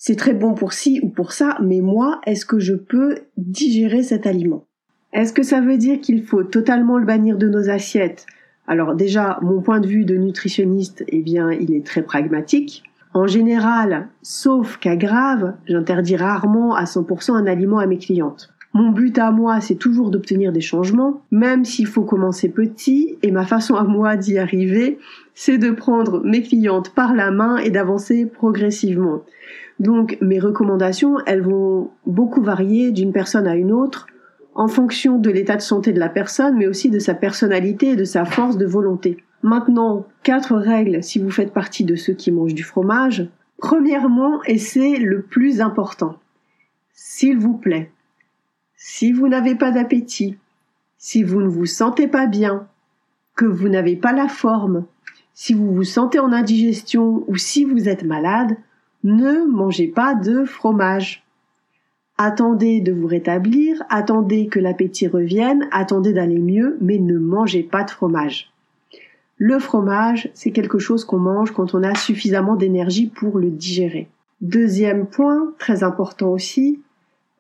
c'est 0.03 0.17
très 0.17 0.33
bon 0.33 0.55
pour 0.55 0.73
ci 0.73 0.99
ou 1.03 1.11
pour 1.11 1.33
ça, 1.33 1.59
mais 1.61 1.83
moi, 1.83 2.23
est-ce 2.25 2.47
que 2.47 2.59
je 2.59 2.73
peux 2.73 3.19
digérer 3.37 4.03
cet 4.03 4.27
aliment? 4.27 4.65
Est-ce 5.13 5.35
que 5.35 5.43
ça 5.43 5.61
veut 5.61 5.77
dire 5.77 6.01
qu'il 6.01 6.23
faut 6.23 6.43
totalement 6.43 6.97
le 6.97 7.05
bannir 7.05 7.37
de 7.37 7.51
nos 7.51 7.69
assiettes? 7.69 8.25
Alors 8.67 8.95
déjà, 8.95 9.39
mon 9.43 9.61
point 9.61 9.79
de 9.79 9.87
vue 9.87 10.07
de 10.07 10.17
nutritionniste, 10.17 11.05
eh 11.07 11.21
bien, 11.21 11.53
il 11.53 11.75
est 11.75 11.85
très 11.85 12.01
pragmatique. 12.01 12.83
En 13.13 13.27
général, 13.27 14.09
sauf 14.23 14.79
cas 14.79 14.97
grave, 14.97 15.53
j'interdis 15.67 16.17
rarement 16.17 16.75
à 16.75 16.85
100% 16.85 17.35
un 17.35 17.47
aliment 17.47 17.79
à 17.79 17.87
mes 17.87 17.99
clientes. 17.99 18.55
Mon 18.73 18.91
but 18.91 19.19
à 19.19 19.33
moi, 19.33 19.61
c'est 19.61 19.75
toujours 19.75 20.11
d'obtenir 20.11 20.53
des 20.53 20.61
changements, 20.61 21.23
même 21.33 21.65
s'il 21.65 21.87
faut 21.87 22.05
commencer 22.05 22.49
petit, 22.49 23.19
et 23.23 23.33
ma 23.33 23.45
façon 23.45 23.75
à 23.75 23.83
moi 23.83 24.17
d'y 24.17 24.39
arriver, 24.39 24.99
c'est 25.35 25.59
de 25.59 25.71
prendre 25.71 26.23
mes 26.25 26.43
clientes 26.43 26.95
par 26.95 27.15
la 27.15 27.33
main 27.33 27.57
et 27.57 27.71
d'avancer 27.71 28.27
progressivement. 28.27 29.23
Donc 29.81 30.19
mes 30.21 30.39
recommandations, 30.39 31.17
elles 31.27 31.43
vont 31.43 31.91
beaucoup 32.07 32.43
varier 32.43 32.93
d'une 32.93 33.13
personne 33.13 33.49
à 33.49 33.57
une 33.57 33.73
autre 33.73 34.07
en 34.55 34.69
fonction 34.69 35.19
de 35.19 35.31
l'état 35.31 35.57
de 35.57 35.63
santé 35.63 35.93
de 35.93 35.99
la 35.99 36.09
personne, 36.09 36.57
mais 36.57 36.67
aussi 36.67 36.91
de 36.91 36.99
sa 36.99 37.15
personnalité 37.15 37.91
et 37.91 37.97
de 37.97 38.05
sa 38.05 38.25
force 38.25 38.57
de 38.57 38.67
volonté. 38.67 39.17
Maintenant, 39.43 40.07
quatre 40.23 40.55
règles 40.55 41.03
si 41.03 41.19
vous 41.19 41.31
faites 41.31 41.53
partie 41.53 41.85
de 41.85 41.97
ceux 41.97 42.13
qui 42.13 42.31
mangent 42.31 42.55
du 42.55 42.63
fromage. 42.63 43.29
Premièrement, 43.59 44.43
et 44.45 44.59
c'est 44.59 44.97
le 44.97 45.23
plus 45.23 45.61
important, 45.61 46.19
s'il 46.93 47.39
vous 47.39 47.55
plaît, 47.57 47.91
si 48.83 49.13
vous 49.13 49.29
n'avez 49.29 49.57
pas 49.57 49.71
d'appétit, 49.71 50.39
si 50.97 51.23
vous 51.23 51.43
ne 51.43 51.49
vous 51.49 51.67
sentez 51.67 52.09
pas 52.09 52.27
bien, 52.27 52.67
que 53.37 53.45
vous 53.45 53.69
n'avez 53.69 53.95
pas 53.95 54.15
la 54.15 54.27
forme, 54.27 54.87
si 55.35 55.53
vous 55.53 55.75
vous 55.75 55.85
sentez 55.85 56.19
en 56.19 56.33
indigestion 56.33 57.23
ou 57.29 57.37
si 57.37 57.67
vous 57.67 57.91
êtes 57.91 58.05
malade, 58.05 58.57
ne 59.05 59.45
mangez 59.45 59.87
pas 59.87 60.15
de 60.15 60.47
fromage. 60.47 61.23
Attendez 62.17 62.81
de 62.81 62.93
vous 62.95 63.07
rétablir, 63.07 63.83
attendez 63.91 64.47
que 64.47 64.59
l'appétit 64.59 65.09
revienne, 65.09 65.69
attendez 65.73 66.15
d'aller 66.15 66.39
mieux, 66.39 66.79
mais 66.81 66.97
ne 66.97 67.19
mangez 67.19 67.63
pas 67.63 67.85
de 67.85 67.91
fromage. 67.91 68.51
Le 69.37 69.59
fromage, 69.59 70.31
c'est 70.33 70.53
quelque 70.53 70.79
chose 70.79 71.05
qu'on 71.05 71.19
mange 71.19 71.51
quand 71.51 71.75
on 71.75 71.83
a 71.83 71.95
suffisamment 71.95 72.57
d'énergie 72.57 73.09
pour 73.09 73.39
le 73.39 73.51
digérer. 73.51 74.09
Deuxième 74.41 75.05
point, 75.07 75.53
très 75.59 75.83
important 75.83 76.31
aussi, 76.31 76.81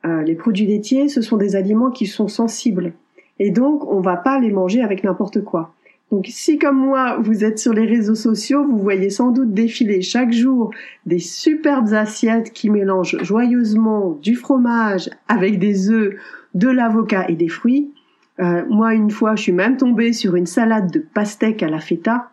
euh, 0.04 0.22
les 0.22 0.34
produits 0.34 0.66
laitiers, 0.66 1.08
ce 1.08 1.20
sont 1.20 1.36
des 1.36 1.56
aliments 1.56 1.90
qui 1.90 2.06
sont 2.06 2.28
sensibles. 2.28 2.92
Et 3.38 3.50
donc, 3.50 3.90
on 3.90 4.00
va 4.00 4.16
pas 4.16 4.38
les 4.38 4.50
manger 4.50 4.82
avec 4.82 5.04
n'importe 5.04 5.42
quoi. 5.42 5.72
Donc, 6.10 6.26
si 6.28 6.58
comme 6.58 6.78
moi, 6.78 7.18
vous 7.20 7.44
êtes 7.44 7.58
sur 7.58 7.72
les 7.72 7.86
réseaux 7.86 8.16
sociaux, 8.16 8.64
vous 8.64 8.78
voyez 8.78 9.10
sans 9.10 9.30
doute 9.30 9.54
défiler 9.54 10.02
chaque 10.02 10.32
jour 10.32 10.72
des 11.06 11.20
superbes 11.20 11.92
assiettes 11.92 12.52
qui 12.52 12.68
mélangent 12.68 13.22
joyeusement 13.22 14.18
du 14.20 14.34
fromage 14.34 15.08
avec 15.28 15.58
des 15.58 15.90
œufs, 15.90 16.14
de 16.54 16.68
l'avocat 16.68 17.26
et 17.28 17.36
des 17.36 17.48
fruits. 17.48 17.92
Euh, 18.40 18.64
moi, 18.68 18.94
une 18.94 19.10
fois, 19.10 19.36
je 19.36 19.42
suis 19.42 19.52
même 19.52 19.76
tombée 19.76 20.12
sur 20.12 20.34
une 20.34 20.46
salade 20.46 20.90
de 20.90 20.98
pastèque 20.98 21.62
à 21.62 21.68
la 21.68 21.78
feta. 21.78 22.30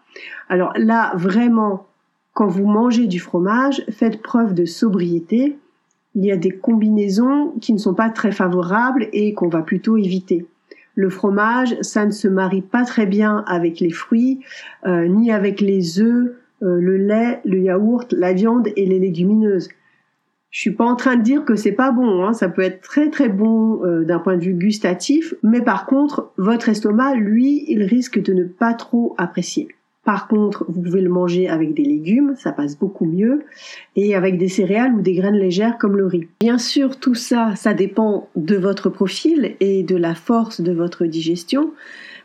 Alors 0.50 0.74
là, 0.76 1.12
vraiment, 1.16 1.86
quand 2.34 2.48
vous 2.48 2.66
mangez 2.66 3.06
du 3.06 3.20
fromage, 3.20 3.84
faites 3.92 4.22
preuve 4.24 4.56
de 4.56 4.66
sobriété 4.66 5.58
il 6.18 6.26
y 6.26 6.32
a 6.32 6.36
des 6.36 6.50
combinaisons 6.50 7.54
qui 7.62 7.74
ne 7.74 7.78
sont 7.78 7.94
pas 7.94 8.10
très 8.10 8.32
favorables 8.32 9.08
et 9.14 9.36
qu'on 9.36 9.50
va 9.50 9.62
plutôt 9.62 9.98
éviter. 9.98 10.48
Le 10.96 11.12
fromage, 11.12 11.78
ça 11.82 12.08
ne 12.08 12.12
se 12.12 12.28
marie 12.28 12.64
pas 12.64 12.86
très 12.86 13.06
bien 13.06 13.44
avec 13.46 13.80
les 13.80 13.92
fruits, 13.92 14.40
euh, 14.88 15.08
ni 15.08 15.32
avec 15.32 15.62
les 15.62 16.00
œufs, 16.00 16.32
euh, 16.64 16.80
le 16.82 16.98
lait, 16.98 17.40
le 17.46 17.60
yaourt, 17.60 18.12
la 18.14 18.34
viande 18.34 18.68
et 18.76 18.88
les 18.88 18.98
légumineuses. 18.98 19.70
Je 20.50 20.60
suis 20.60 20.72
pas 20.72 20.86
en 20.86 20.96
train 20.96 21.18
de 21.18 21.22
dire 21.22 21.46
que 21.46 21.56
c'est 21.56 21.72
pas 21.72 21.92
bon, 21.92 22.26
hein. 22.26 22.34
ça 22.34 22.50
peut 22.50 22.64
être 22.64 22.82
très 22.82 23.12
très 23.12 23.30
bon 23.30 23.86
euh, 23.86 24.04
d'un 24.04 24.18
point 24.18 24.38
de 24.38 24.44
vue 24.44 24.56
gustatif, 24.56 25.36
mais 25.44 25.62
par 25.62 25.86
contre, 25.86 26.32
votre 26.38 26.68
estomac, 26.68 27.14
lui, 27.14 27.64
il 27.68 27.84
risque 27.84 28.20
de 28.20 28.34
ne 28.34 28.44
pas 28.44 28.74
trop 28.74 29.14
apprécier. 29.20 29.68
Par 30.08 30.30
contre, 30.30 30.64
vous 30.70 30.82
pouvez 30.82 31.02
le 31.02 31.10
manger 31.10 31.50
avec 31.50 31.74
des 31.74 31.84
légumes, 31.84 32.36
ça 32.38 32.54
passe 32.54 32.80
beaucoup 32.80 33.04
mieux, 33.04 33.44
et 33.98 34.16
avec 34.16 34.38
des 34.38 34.48
céréales 34.48 34.94
ou 34.94 35.02
des 35.02 35.12
graines 35.12 35.36
légères 35.36 35.78
comme 35.78 35.98
le 35.98 36.06
riz. 36.06 36.30
Bien 36.40 36.58
sûr, 36.58 36.98
tout 36.98 37.14
ça, 37.14 37.58
ça 37.58 37.74
dépend 37.74 38.30
de 38.38 38.56
votre 38.56 38.90
profil 38.90 39.58
et 39.60 39.84
de 39.84 39.98
la 39.98 40.16
force 40.16 40.62
de 40.62 40.72
votre 40.72 41.04
digestion, 41.04 41.74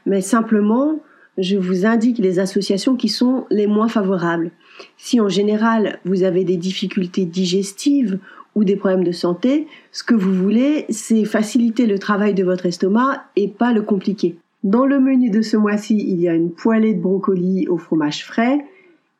mais 0.07 0.21
simplement, 0.21 1.01
je 1.39 1.57
vous 1.57 1.85
indique 1.85 2.19
les 2.19 2.39
associations 2.39 2.95
qui 2.95 3.09
sont 3.09 3.47
les 3.51 3.67
moins 3.67 3.89
favorables. 3.89 4.53
Si 4.97 5.21
en 5.21 5.29
général 5.29 5.99
vous 6.05 6.23
avez 6.23 6.45
des 6.45 6.57
difficultés 6.57 7.25
digestives 7.25 8.21
ou 8.55 8.63
des 8.63 8.77
problèmes 8.77 9.03
de 9.03 9.11
santé, 9.11 9.67
ce 9.91 10.05
que 10.05 10.15
vous 10.15 10.33
voulez, 10.33 10.85
c'est 10.89 11.25
faciliter 11.25 11.87
le 11.87 11.99
travail 11.99 12.33
de 12.33 12.45
votre 12.45 12.67
estomac 12.67 13.25
et 13.35 13.49
pas 13.49 13.73
le 13.73 13.83
compliquer. 13.83 14.37
Dans 14.65 14.87
le 14.87 15.01
menu 15.01 15.31
de 15.31 15.43
ce 15.43 15.57
mois-ci, 15.57 15.97
il 15.97 16.21
y 16.21 16.29
a 16.29 16.35
une 16.35 16.53
poêlée 16.53 16.95
de 16.95 17.01
brocoli 17.01 17.67
au 17.69 17.79
fromage 17.79 18.25
frais, 18.25 18.65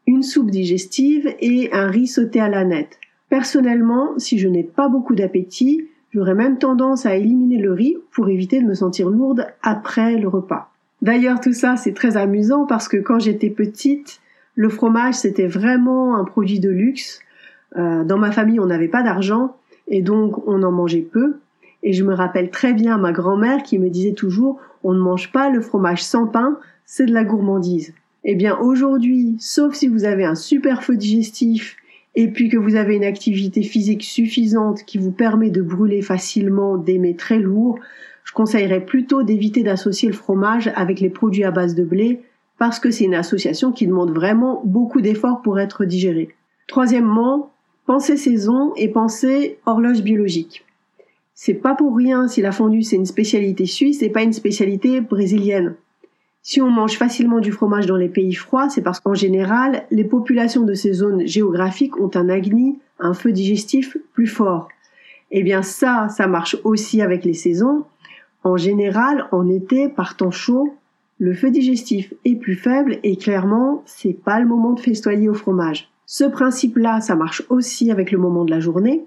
une 0.07 0.23
soupe 0.23 0.51
digestive 0.51 1.35
et 1.41 1.73
un 1.73 1.89
riz 1.89 2.07
sauté 2.07 2.41
à 2.41 2.49
la 2.49 2.65
nette. 2.65 2.99
Personnellement, 3.29 4.11
si 4.19 4.39
je 4.39 4.47
n'ai 4.47 4.63
pas 4.63 4.89
beaucoup 4.89 5.17
d'appétit, 5.17 5.89
j'aurais 6.13 6.37
même 6.37 6.59
tendance 6.59 7.07
à 7.07 7.17
éliminer 7.17 7.59
le 7.59 7.73
riz 7.73 7.97
pour 8.13 8.29
éviter 8.29 8.61
de 8.61 8.67
me 8.67 8.75
sentir 8.75 9.11
lourde 9.11 9.49
après 9.63 10.17
le 10.17 10.29
repas. 10.29 10.71
D'ailleurs, 11.01 11.41
tout 11.41 11.53
ça, 11.53 11.75
c'est 11.77 11.95
très 11.95 12.17
amusant 12.17 12.65
parce 12.65 12.87
que 12.87 12.99
quand 12.99 13.19
j'étais 13.19 13.51
petite, 13.51 14.21
le 14.55 14.69
fromage, 14.69 15.15
c'était 15.15 15.49
vraiment 15.49 16.17
un 16.17 16.25
produit 16.25 16.61
de 16.61 16.71
luxe. 16.71 17.21
Euh, 17.77 18.05
dans 18.05 18.19
ma 18.19 18.31
famille, 18.31 18.61
on 18.61 18.67
n'avait 18.67 18.87
pas 18.87 19.03
d'argent 19.03 19.57
et 19.89 20.03
donc 20.03 20.47
on 20.47 20.63
en 20.63 20.71
mangeait 20.71 21.01
peu. 21.01 21.39
Et 21.83 21.93
je 21.93 22.05
me 22.05 22.15
rappelle 22.15 22.51
très 22.51 22.75
bien 22.75 22.97
ma 22.97 23.11
grand-mère 23.11 23.65
qui 23.65 23.81
me 23.81 23.91
disait 23.91 24.13
toujours 24.13 24.61
on 24.85 24.93
ne 24.93 25.01
mange 25.01 25.33
pas 25.33 25.51
le 25.51 25.61
fromage 25.61 26.03
sans 26.03 26.27
pain, 26.27 26.59
c'est 26.85 27.07
de 27.07 27.13
la 27.13 27.25
gourmandise. 27.25 27.95
Eh 28.25 28.35
bien 28.35 28.57
aujourd'hui, 28.59 29.37
sauf 29.41 29.75
si 29.75 29.89
vous 29.89 30.05
avez 30.05 30.25
un 30.25 30.35
super 30.35 30.83
feu 30.83 30.97
digestif 30.97 31.77
et 32.15 32.29
puis 32.29 32.49
que 32.49 32.57
vous 32.57 32.77
avez 32.77 32.97
une 32.97 33.05
activité 33.05 33.63
physique 33.63 34.05
suffisante 34.05 34.85
qui 34.85 34.99
vous 34.99 35.11
permet 35.11 35.51
de 35.51 35.63
brûler 35.63 36.03
facilement 36.03 36.77
des 36.77 36.99
mets 36.99 37.15
très 37.15 37.39
lourds, 37.39 37.79
je 38.25 38.33
conseillerais 38.33 38.85
plutôt 38.85 39.23
d'éviter 39.23 39.63
d'associer 39.63 40.09
le 40.09 40.15
fromage 40.15 40.71
avec 40.77 41.01
les 41.01 41.11
produits 41.11 41.45
à 41.45 41.51
base 41.51 41.75
de 41.75 41.85
blé 41.85 42.21
parce 42.59 42.79
que 42.79 42.91
c'est 42.91 43.05
une 43.05 43.15
association 43.15 43.73
qui 43.73 43.87
demande 43.87 44.13
vraiment 44.13 44.63
beaucoup 44.65 45.01
d'efforts 45.01 45.43
pour 45.43 45.59
être 45.59 45.85
digérée. 45.85 46.29
Troisièmement, 46.69 47.51
pensez 47.87 48.17
saison 48.17 48.73
et 48.77 48.89
pensez 48.89 49.59
horloge 49.67 50.03
biologique. 50.03 50.65
C'est 51.45 51.55
pas 51.55 51.75
pour 51.75 51.97
rien 51.97 52.29
si 52.29 52.41
la 52.41 52.53
fondue 52.53 52.85
c'est 52.85 52.95
une 52.95 53.05
spécialité 53.05 53.67
suisse 53.67 54.01
et 54.01 54.11
pas 54.11 54.23
une 54.23 54.33
spécialité 54.33 55.01
brésilienne. 55.01 55.75
Si 56.41 56.63
on 56.63 56.71
mange 56.71 56.97
facilement 56.97 57.41
du 57.41 57.51
fromage 57.51 57.87
dans 57.87 57.97
les 57.97 58.09
pays 58.09 58.35
froids, 58.35 58.69
c'est 58.69 58.81
parce 58.81 59.01
qu'en 59.01 59.15
général, 59.15 59.83
les 59.91 60.05
populations 60.05 60.63
de 60.63 60.75
ces 60.75 60.93
zones 60.93 61.27
géographiques 61.27 61.99
ont 61.99 62.13
un 62.15 62.29
agni, 62.29 62.79
un 63.01 63.13
feu 63.13 63.33
digestif 63.33 63.97
plus 64.13 64.29
fort. 64.29 64.69
Eh 65.33 65.43
bien 65.43 65.63
ça, 65.63 66.07
ça 66.11 66.29
marche 66.29 66.57
aussi 66.63 67.03
avec 67.03 67.25
les 67.25 67.35
saisons. 67.35 67.87
En 68.45 68.57
général, 68.57 69.27
en 69.33 69.49
été, 69.49 69.89
par 69.89 70.17
temps 70.17 70.31
chaud, 70.31 70.73
le 71.19 71.35
feu 71.35 71.51
digestif 71.51 72.15
est 72.25 72.37
plus 72.37 72.55
faible 72.55 73.01
et 73.03 73.17
clairement, 73.17 73.83
c'est 73.85 74.13
pas 74.13 74.39
le 74.39 74.47
moment 74.47 74.75
de 74.75 74.81
festoyer 74.81 75.29
au 75.29 75.35
fromage. 75.35 75.91
Ce 76.07 76.23
principe-là, 76.23 77.01
ça 77.01 77.17
marche 77.17 77.43
aussi 77.49 77.91
avec 77.91 78.13
le 78.13 78.19
moment 78.19 78.45
de 78.45 78.53
la 78.53 78.61
journée. 78.61 79.03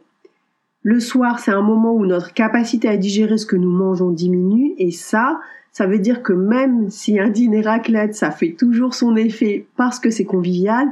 Le 0.87 0.99
soir, 0.99 1.39
c'est 1.39 1.49
un 1.49 1.63
moment 1.63 1.95
où 1.95 2.05
notre 2.05 2.31
capacité 2.31 2.87
à 2.87 2.95
digérer 2.95 3.39
ce 3.39 3.47
que 3.47 3.55
nous 3.55 3.71
mangeons 3.71 4.11
diminue 4.11 4.75
et 4.77 4.91
ça, 4.91 5.39
Ça 5.71 5.87
veut 5.87 5.97
dire 5.97 6.21
que 6.21 6.31
même 6.31 6.91
si 6.91 7.19
un 7.19 7.27
dîner 7.27 7.61
raclette, 7.61 8.13
ça 8.13 8.29
fait 8.29 8.51
toujours 8.51 8.93
son 8.93 9.15
effet 9.15 9.65
parce 9.77 9.99
que 9.99 10.11
c'est 10.11 10.25
convivial, 10.25 10.87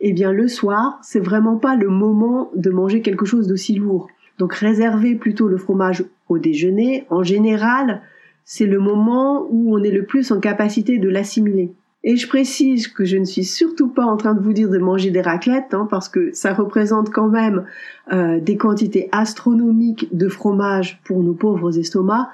eh 0.00 0.12
bien 0.12 0.32
le 0.32 0.48
soir, 0.48 0.98
c'est 1.00 1.20
vraiment 1.20 1.58
pas 1.58 1.76
le 1.76 1.88
moment 1.88 2.50
de 2.56 2.70
manger 2.70 3.02
quelque 3.02 3.24
chose 3.24 3.46
d'aussi 3.46 3.76
lourd. 3.76 4.08
Donc 4.38 4.52
réservez 4.52 5.14
plutôt 5.14 5.46
le 5.46 5.58
fromage 5.58 6.04
au 6.28 6.38
déjeuner. 6.38 7.06
En 7.08 7.22
général, 7.22 8.02
c'est 8.44 8.66
le 8.66 8.80
moment 8.80 9.46
où 9.48 9.72
on 9.74 9.82
est 9.84 9.92
le 9.92 10.04
plus 10.04 10.32
en 10.32 10.40
capacité 10.40 10.98
de 10.98 11.08
l'assimiler. 11.08 11.70
Et 12.08 12.16
je 12.16 12.28
précise 12.28 12.86
que 12.86 13.04
je 13.04 13.16
ne 13.16 13.24
suis 13.24 13.42
surtout 13.42 13.88
pas 13.88 14.04
en 14.04 14.16
train 14.16 14.34
de 14.34 14.40
vous 14.40 14.52
dire 14.52 14.70
de 14.70 14.78
manger 14.78 15.10
des 15.10 15.20
raclettes, 15.20 15.74
hein, 15.74 15.88
parce 15.90 16.08
que 16.08 16.32
ça 16.32 16.54
représente 16.54 17.10
quand 17.10 17.26
même 17.26 17.64
euh, 18.12 18.38
des 18.38 18.56
quantités 18.56 19.08
astronomiques 19.10 20.08
de 20.16 20.28
fromage 20.28 21.00
pour 21.02 21.20
nos 21.20 21.34
pauvres 21.34 21.76
estomacs. 21.76 22.28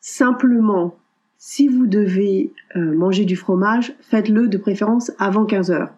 Simplement, 0.00 0.96
si 1.38 1.68
vous 1.68 1.86
devez 1.86 2.50
euh, 2.74 2.96
manger 2.96 3.24
du 3.24 3.36
fromage, 3.36 3.94
faites-le 4.00 4.48
de 4.48 4.58
préférence 4.58 5.12
avant 5.20 5.44
15 5.44 5.70
heures. 5.70 5.90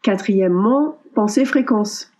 Quatrièmement, 0.00 0.96
pensez 1.14 1.44
fréquence. 1.44 2.10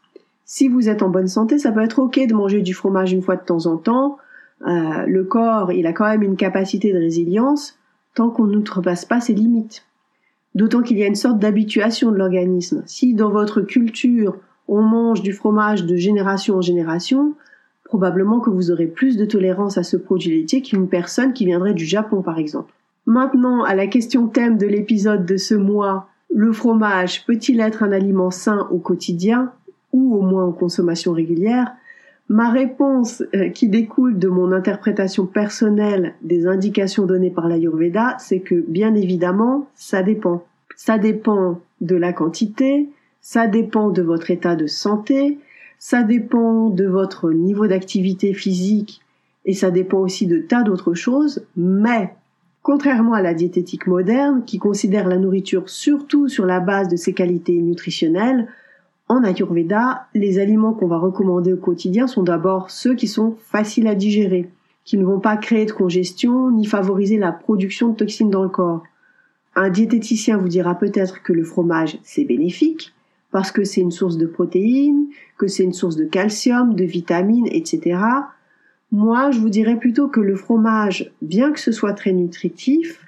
Si 0.44 0.68
vous 0.68 0.90
êtes 0.90 1.02
en 1.02 1.08
bonne 1.08 1.28
santé, 1.28 1.58
ça 1.58 1.72
peut 1.72 1.80
être 1.80 2.00
ok 2.00 2.20
de 2.26 2.34
manger 2.34 2.60
du 2.60 2.74
fromage 2.74 3.14
une 3.14 3.22
fois 3.22 3.36
de 3.36 3.44
temps 3.46 3.64
en 3.64 3.78
temps. 3.78 4.18
Euh, 4.66 5.06
le 5.06 5.24
corps, 5.24 5.72
il 5.72 5.86
a 5.86 5.94
quand 5.94 6.06
même 6.06 6.22
une 6.22 6.36
capacité 6.36 6.92
de 6.92 6.98
résilience 6.98 7.78
tant 8.14 8.28
qu'on 8.28 8.44
n'outrepasse 8.44 9.06
pas 9.06 9.22
ses 9.22 9.32
limites. 9.32 9.86
D'autant 10.54 10.83
qu'il 10.83 10.99
y 10.99 11.04
a 11.04 11.07
une 11.07 11.14
sorte 11.14 11.38
d'habituation 11.38 12.11
de 12.11 12.16
l'organisme. 12.16 12.83
Si 12.87 13.14
dans 13.14 13.30
votre 13.30 13.61
culture, 13.61 14.37
on 14.69 14.83
mange 14.83 15.23
du 15.23 15.33
fromage 15.33 15.85
de 15.85 15.97
génération 15.97 16.57
en 16.57 16.61
génération, 16.61 17.35
probablement 17.85 18.40
que 18.40 18.50
vous 18.50 18.71
aurez 18.71 18.87
plus 18.87 19.16
de 19.16 19.25
tolérance 19.25 19.78
à 19.78 19.83
ce 19.83 19.97
produit 19.97 20.30
laitier 20.30 20.62
qu'une 20.62 20.88
personne 20.88 21.33
qui 21.33 21.45
viendrait 21.45 21.75
du 21.75 21.85
Japon 21.85 22.23
par 22.23 22.38
exemple. 22.38 22.73
Maintenant, 23.07 23.64
à 23.64 23.75
la 23.75 23.87
question 23.87 24.28
thème 24.28 24.59
de 24.59 24.66
l'épisode 24.66 25.26
de 25.26 25.37
ce 25.37 25.54
mois, 25.54 26.09
le 26.33 26.52
fromage 26.52 27.26
peut-il 27.26 27.61
être 27.61 27.83
un 27.83 27.90
aliment 27.90 28.30
sain 28.30 28.69
au 28.71 28.78
quotidien 28.78 29.52
ou 29.92 30.16
au 30.16 30.23
moins 30.23 30.45
en 30.45 30.52
consommation 30.52 31.12
régulière? 31.12 31.73
Ma 32.30 32.49
réponse 32.49 33.25
euh, 33.34 33.49
qui 33.49 33.68
découle 33.68 34.16
de 34.16 34.28
mon 34.28 34.52
interprétation 34.52 35.26
personnelle 35.26 36.14
des 36.22 36.46
indications 36.46 37.04
données 37.04 37.32
par 37.32 37.49
l'Ayurveda, 37.49 38.16
c'est 38.20 38.38
que 38.38 38.54
bien 38.68 38.94
évidemment, 38.94 39.66
ça 39.75 40.04
dépend. 40.04 40.44
Ça 40.76 40.96
dépend 40.96 41.60
de 41.80 41.96
la 41.96 42.12
quantité, 42.12 42.88
ça 43.20 43.49
dépend 43.49 43.90
de 43.90 44.02
votre 44.02 44.30
état 44.30 44.54
de 44.54 44.68
santé, 44.68 45.38
ça 45.80 46.04
dépend 46.04 46.68
de 46.68 46.87
votre 46.87 47.32
niveau 47.32 47.66
d'activité 47.66 48.32
physique 48.32 49.00
et 49.44 49.52
ça 49.52 49.72
dépend 49.72 49.99
aussi 49.99 50.28
de 50.28 50.38
tas 50.38 50.62
d'autres 50.62 50.94
choses, 50.94 51.44
mais 51.56 52.14
contrairement 52.62 53.14
à 53.14 53.22
la 53.22 53.34
diététique 53.34 53.88
moderne 53.88 54.44
qui 54.46 54.58
considère 54.58 55.08
la 55.08 55.16
nourriture 55.16 55.68
surtout 55.68 56.28
sur 56.28 56.46
la 56.46 56.60
base 56.60 56.87
de 56.87 56.96
ses 56.96 57.12
qualités 57.12 57.60
nutritionnelles, 57.60 58.46
en 59.10 59.24
Ayurveda, 59.24 60.06
les 60.14 60.38
aliments 60.38 60.72
qu'on 60.72 60.86
va 60.86 60.96
recommander 60.96 61.52
au 61.52 61.56
quotidien 61.56 62.06
sont 62.06 62.22
d'abord 62.22 62.70
ceux 62.70 62.94
qui 62.94 63.08
sont 63.08 63.34
faciles 63.42 63.88
à 63.88 63.96
digérer, 63.96 64.48
qui 64.84 64.96
ne 64.98 65.04
vont 65.04 65.18
pas 65.18 65.36
créer 65.36 65.66
de 65.66 65.72
congestion 65.72 66.52
ni 66.52 66.64
favoriser 66.64 67.18
la 67.18 67.32
production 67.32 67.88
de 67.88 67.96
toxines 67.96 68.30
dans 68.30 68.44
le 68.44 68.48
corps. 68.48 68.84
Un 69.56 69.68
diététicien 69.68 70.36
vous 70.36 70.46
dira 70.46 70.76
peut-être 70.78 71.24
que 71.24 71.32
le 71.32 71.42
fromage 71.42 71.98
c'est 72.04 72.22
bénéfique, 72.22 72.92
parce 73.32 73.50
que 73.50 73.64
c'est 73.64 73.80
une 73.80 73.90
source 73.90 74.16
de 74.16 74.26
protéines, 74.26 75.08
que 75.38 75.48
c'est 75.48 75.64
une 75.64 75.72
source 75.72 75.96
de 75.96 76.04
calcium, 76.04 76.76
de 76.76 76.84
vitamines, 76.84 77.48
etc. 77.50 77.98
Moi, 78.92 79.32
je 79.32 79.40
vous 79.40 79.50
dirais 79.50 79.76
plutôt 79.76 80.06
que 80.06 80.20
le 80.20 80.36
fromage, 80.36 81.10
bien 81.20 81.50
que 81.50 81.58
ce 81.58 81.72
soit 81.72 81.94
très 81.94 82.12
nutritif, 82.12 83.00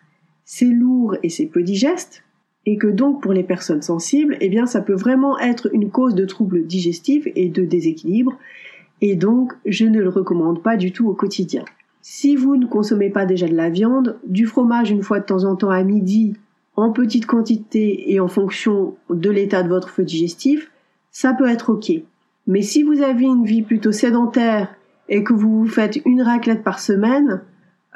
c'est 0.44 0.64
lourd 0.64 1.14
et 1.22 1.28
c'est 1.28 1.46
peu 1.46 1.62
digeste, 1.62 2.24
et 2.66 2.76
que 2.76 2.86
donc 2.86 3.22
pour 3.22 3.32
les 3.32 3.42
personnes 3.42 3.82
sensibles, 3.82 4.36
eh 4.40 4.48
bien 4.48 4.66
ça 4.66 4.80
peut 4.80 4.94
vraiment 4.94 5.38
être 5.38 5.68
une 5.72 5.90
cause 5.90 6.14
de 6.14 6.24
troubles 6.24 6.66
digestifs 6.66 7.26
et 7.34 7.48
de 7.48 7.64
déséquilibre, 7.64 8.38
et 9.00 9.16
donc 9.16 9.52
je 9.66 9.84
ne 9.86 10.00
le 10.00 10.08
recommande 10.08 10.62
pas 10.62 10.76
du 10.76 10.92
tout 10.92 11.08
au 11.08 11.14
quotidien. 11.14 11.64
Si 12.02 12.34
vous 12.36 12.56
ne 12.56 12.66
consommez 12.66 13.10
pas 13.10 13.26
déjà 13.26 13.46
de 13.46 13.54
la 13.54 13.70
viande, 13.70 14.18
du 14.26 14.46
fromage 14.46 14.90
une 14.90 15.02
fois 15.02 15.20
de 15.20 15.24
temps 15.24 15.44
en 15.44 15.56
temps 15.56 15.70
à 15.70 15.82
midi 15.82 16.36
en 16.74 16.90
petite 16.90 17.26
quantité 17.26 18.12
et 18.12 18.18
en 18.18 18.28
fonction 18.28 18.94
de 19.10 19.30
l'état 19.30 19.62
de 19.62 19.68
votre 19.68 19.90
feu 19.90 20.04
digestif, 20.04 20.70
ça 21.10 21.34
peut 21.34 21.48
être 21.48 21.70
ok. 21.70 21.92
Mais 22.46 22.62
si 22.62 22.82
vous 22.82 23.02
avez 23.02 23.26
une 23.26 23.44
vie 23.44 23.62
plutôt 23.62 23.92
sédentaire 23.92 24.74
et 25.08 25.22
que 25.22 25.34
vous 25.34 25.66
faites 25.66 26.00
une 26.06 26.22
raclette 26.22 26.64
par 26.64 26.80
semaine, 26.80 27.42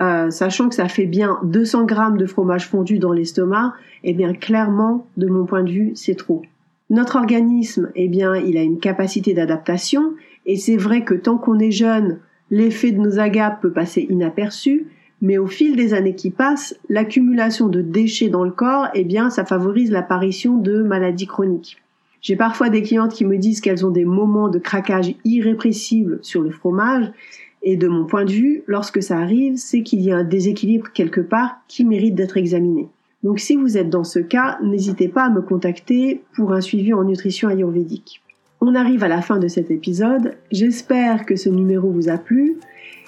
euh, 0.00 0.30
sachant 0.30 0.68
que 0.68 0.74
ça 0.74 0.88
fait 0.88 1.06
bien 1.06 1.38
200 1.44 1.84
grammes 1.84 2.18
de 2.18 2.26
fromage 2.26 2.68
fondu 2.68 2.98
dans 2.98 3.12
l'estomac, 3.12 3.74
eh 4.04 4.12
bien 4.12 4.34
clairement, 4.34 5.06
de 5.16 5.26
mon 5.26 5.46
point 5.46 5.62
de 5.62 5.70
vue, 5.70 5.92
c'est 5.94 6.16
trop. 6.16 6.42
Notre 6.90 7.16
organisme, 7.16 7.90
eh 7.94 8.08
bien, 8.08 8.36
il 8.36 8.56
a 8.56 8.62
une 8.62 8.78
capacité 8.78 9.34
d'adaptation, 9.34 10.12
et 10.44 10.56
c'est 10.56 10.76
vrai 10.76 11.02
que 11.02 11.14
tant 11.14 11.38
qu'on 11.38 11.58
est 11.58 11.70
jeune, 11.70 12.18
l'effet 12.50 12.92
de 12.92 13.00
nos 13.00 13.18
agapes 13.18 13.60
peut 13.60 13.72
passer 13.72 14.06
inaperçu, 14.08 14.86
mais 15.22 15.38
au 15.38 15.46
fil 15.46 15.76
des 15.76 15.94
années 15.94 16.14
qui 16.14 16.30
passent, 16.30 16.78
l'accumulation 16.88 17.68
de 17.68 17.80
déchets 17.80 18.28
dans 18.28 18.44
le 18.44 18.50
corps, 18.50 18.88
eh 18.94 19.04
bien, 19.04 19.30
ça 19.30 19.44
favorise 19.44 19.90
l'apparition 19.90 20.58
de 20.58 20.82
maladies 20.82 21.26
chroniques. 21.26 21.82
J'ai 22.20 22.36
parfois 22.36 22.68
des 22.68 22.82
clientes 22.82 23.12
qui 23.12 23.24
me 23.24 23.38
disent 23.38 23.60
qu'elles 23.60 23.86
ont 23.86 23.90
des 23.90 24.04
moments 24.04 24.48
de 24.48 24.58
craquage 24.58 25.14
irrépressibles 25.24 26.18
sur 26.22 26.42
le 26.42 26.50
fromage, 26.50 27.12
et 27.62 27.76
de 27.76 27.88
mon 27.88 28.04
point 28.04 28.24
de 28.24 28.32
vue, 28.32 28.62
lorsque 28.66 29.02
ça 29.02 29.18
arrive, 29.18 29.56
c'est 29.56 29.82
qu'il 29.82 30.00
y 30.00 30.12
a 30.12 30.16
un 30.16 30.24
déséquilibre 30.24 30.88
quelque 30.92 31.20
part 31.20 31.56
qui 31.68 31.84
mérite 31.84 32.14
d'être 32.14 32.36
examiné. 32.36 32.88
Donc 33.22 33.40
si 33.40 33.56
vous 33.56 33.76
êtes 33.76 33.90
dans 33.90 34.04
ce 34.04 34.18
cas, 34.18 34.58
n'hésitez 34.62 35.08
pas 35.08 35.24
à 35.24 35.30
me 35.30 35.40
contacter 35.40 36.22
pour 36.34 36.52
un 36.52 36.60
suivi 36.60 36.92
en 36.92 37.04
nutrition 37.04 37.48
ayurvédique. 37.48 38.22
On 38.60 38.74
arrive 38.74 39.04
à 39.04 39.08
la 39.08 39.20
fin 39.20 39.38
de 39.38 39.48
cet 39.48 39.70
épisode. 39.70 40.36
J'espère 40.50 41.26
que 41.26 41.36
ce 41.36 41.48
numéro 41.48 41.90
vous 41.90 42.08
a 42.08 42.18
plu. 42.18 42.56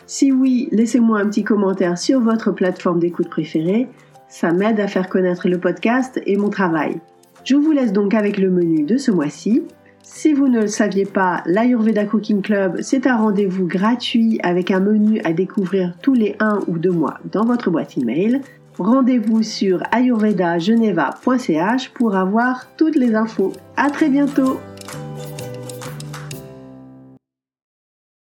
Si 0.07 0.33
oui, 0.33 0.69
laissez-moi 0.73 1.21
un 1.21 1.27
petit 1.27 1.45
commentaire 1.45 1.99
sur 1.99 2.21
votre 2.21 2.53
plateforme 2.53 2.99
d'écoute 2.99 3.29
préférée. 3.29 3.87
Ça 4.29 4.53
m'aide 4.53 4.81
à 4.81 4.89
faire 4.89 5.09
connaître 5.09 5.49
le 5.49 5.59
podcast 5.59 6.21
et 6.27 6.37
mon 6.37 6.51
travail. 6.51 7.01
Je 7.45 7.57
vous 7.57 7.73
laisse 7.73 7.93
donc 7.93 8.13
avec 8.13 8.39
le 8.39 8.51
menu 8.51 8.83
de 8.83 8.97
ce 8.97 9.11
mois-ci. 9.11 9.63
Si 10.11 10.33
vous 10.33 10.49
ne 10.49 10.63
le 10.63 10.67
saviez 10.69 11.05
pas, 11.05 11.43
l'Ayurveda 11.45 12.05
Cooking 12.05 12.41
Club, 12.41 12.79
c'est 12.81 13.07
un 13.07 13.19
rendez-vous 13.19 13.67
gratuit 13.67 14.41
avec 14.43 14.71
un 14.71 14.81
menu 14.81 15.21
à 15.23 15.33
découvrir 15.35 15.93
tous 16.03 16.15
les 16.15 16.35
1 16.41 16.61
ou 16.67 16.79
2 16.79 16.91
mois 16.91 17.21
dans 17.31 17.45
votre 17.45 17.71
boîte 17.71 17.97
email. 17.99 18.41
Rendez-vous 18.79 19.43
sur 19.43 19.83
ayurvedageneva.ch 19.93 21.91
pour 21.91 22.17
avoir 22.17 22.67
toutes 22.77 22.97
les 22.97 23.15
infos. 23.15 23.53
À 23.77 23.91
très 23.91 24.09
bientôt! 24.09 24.59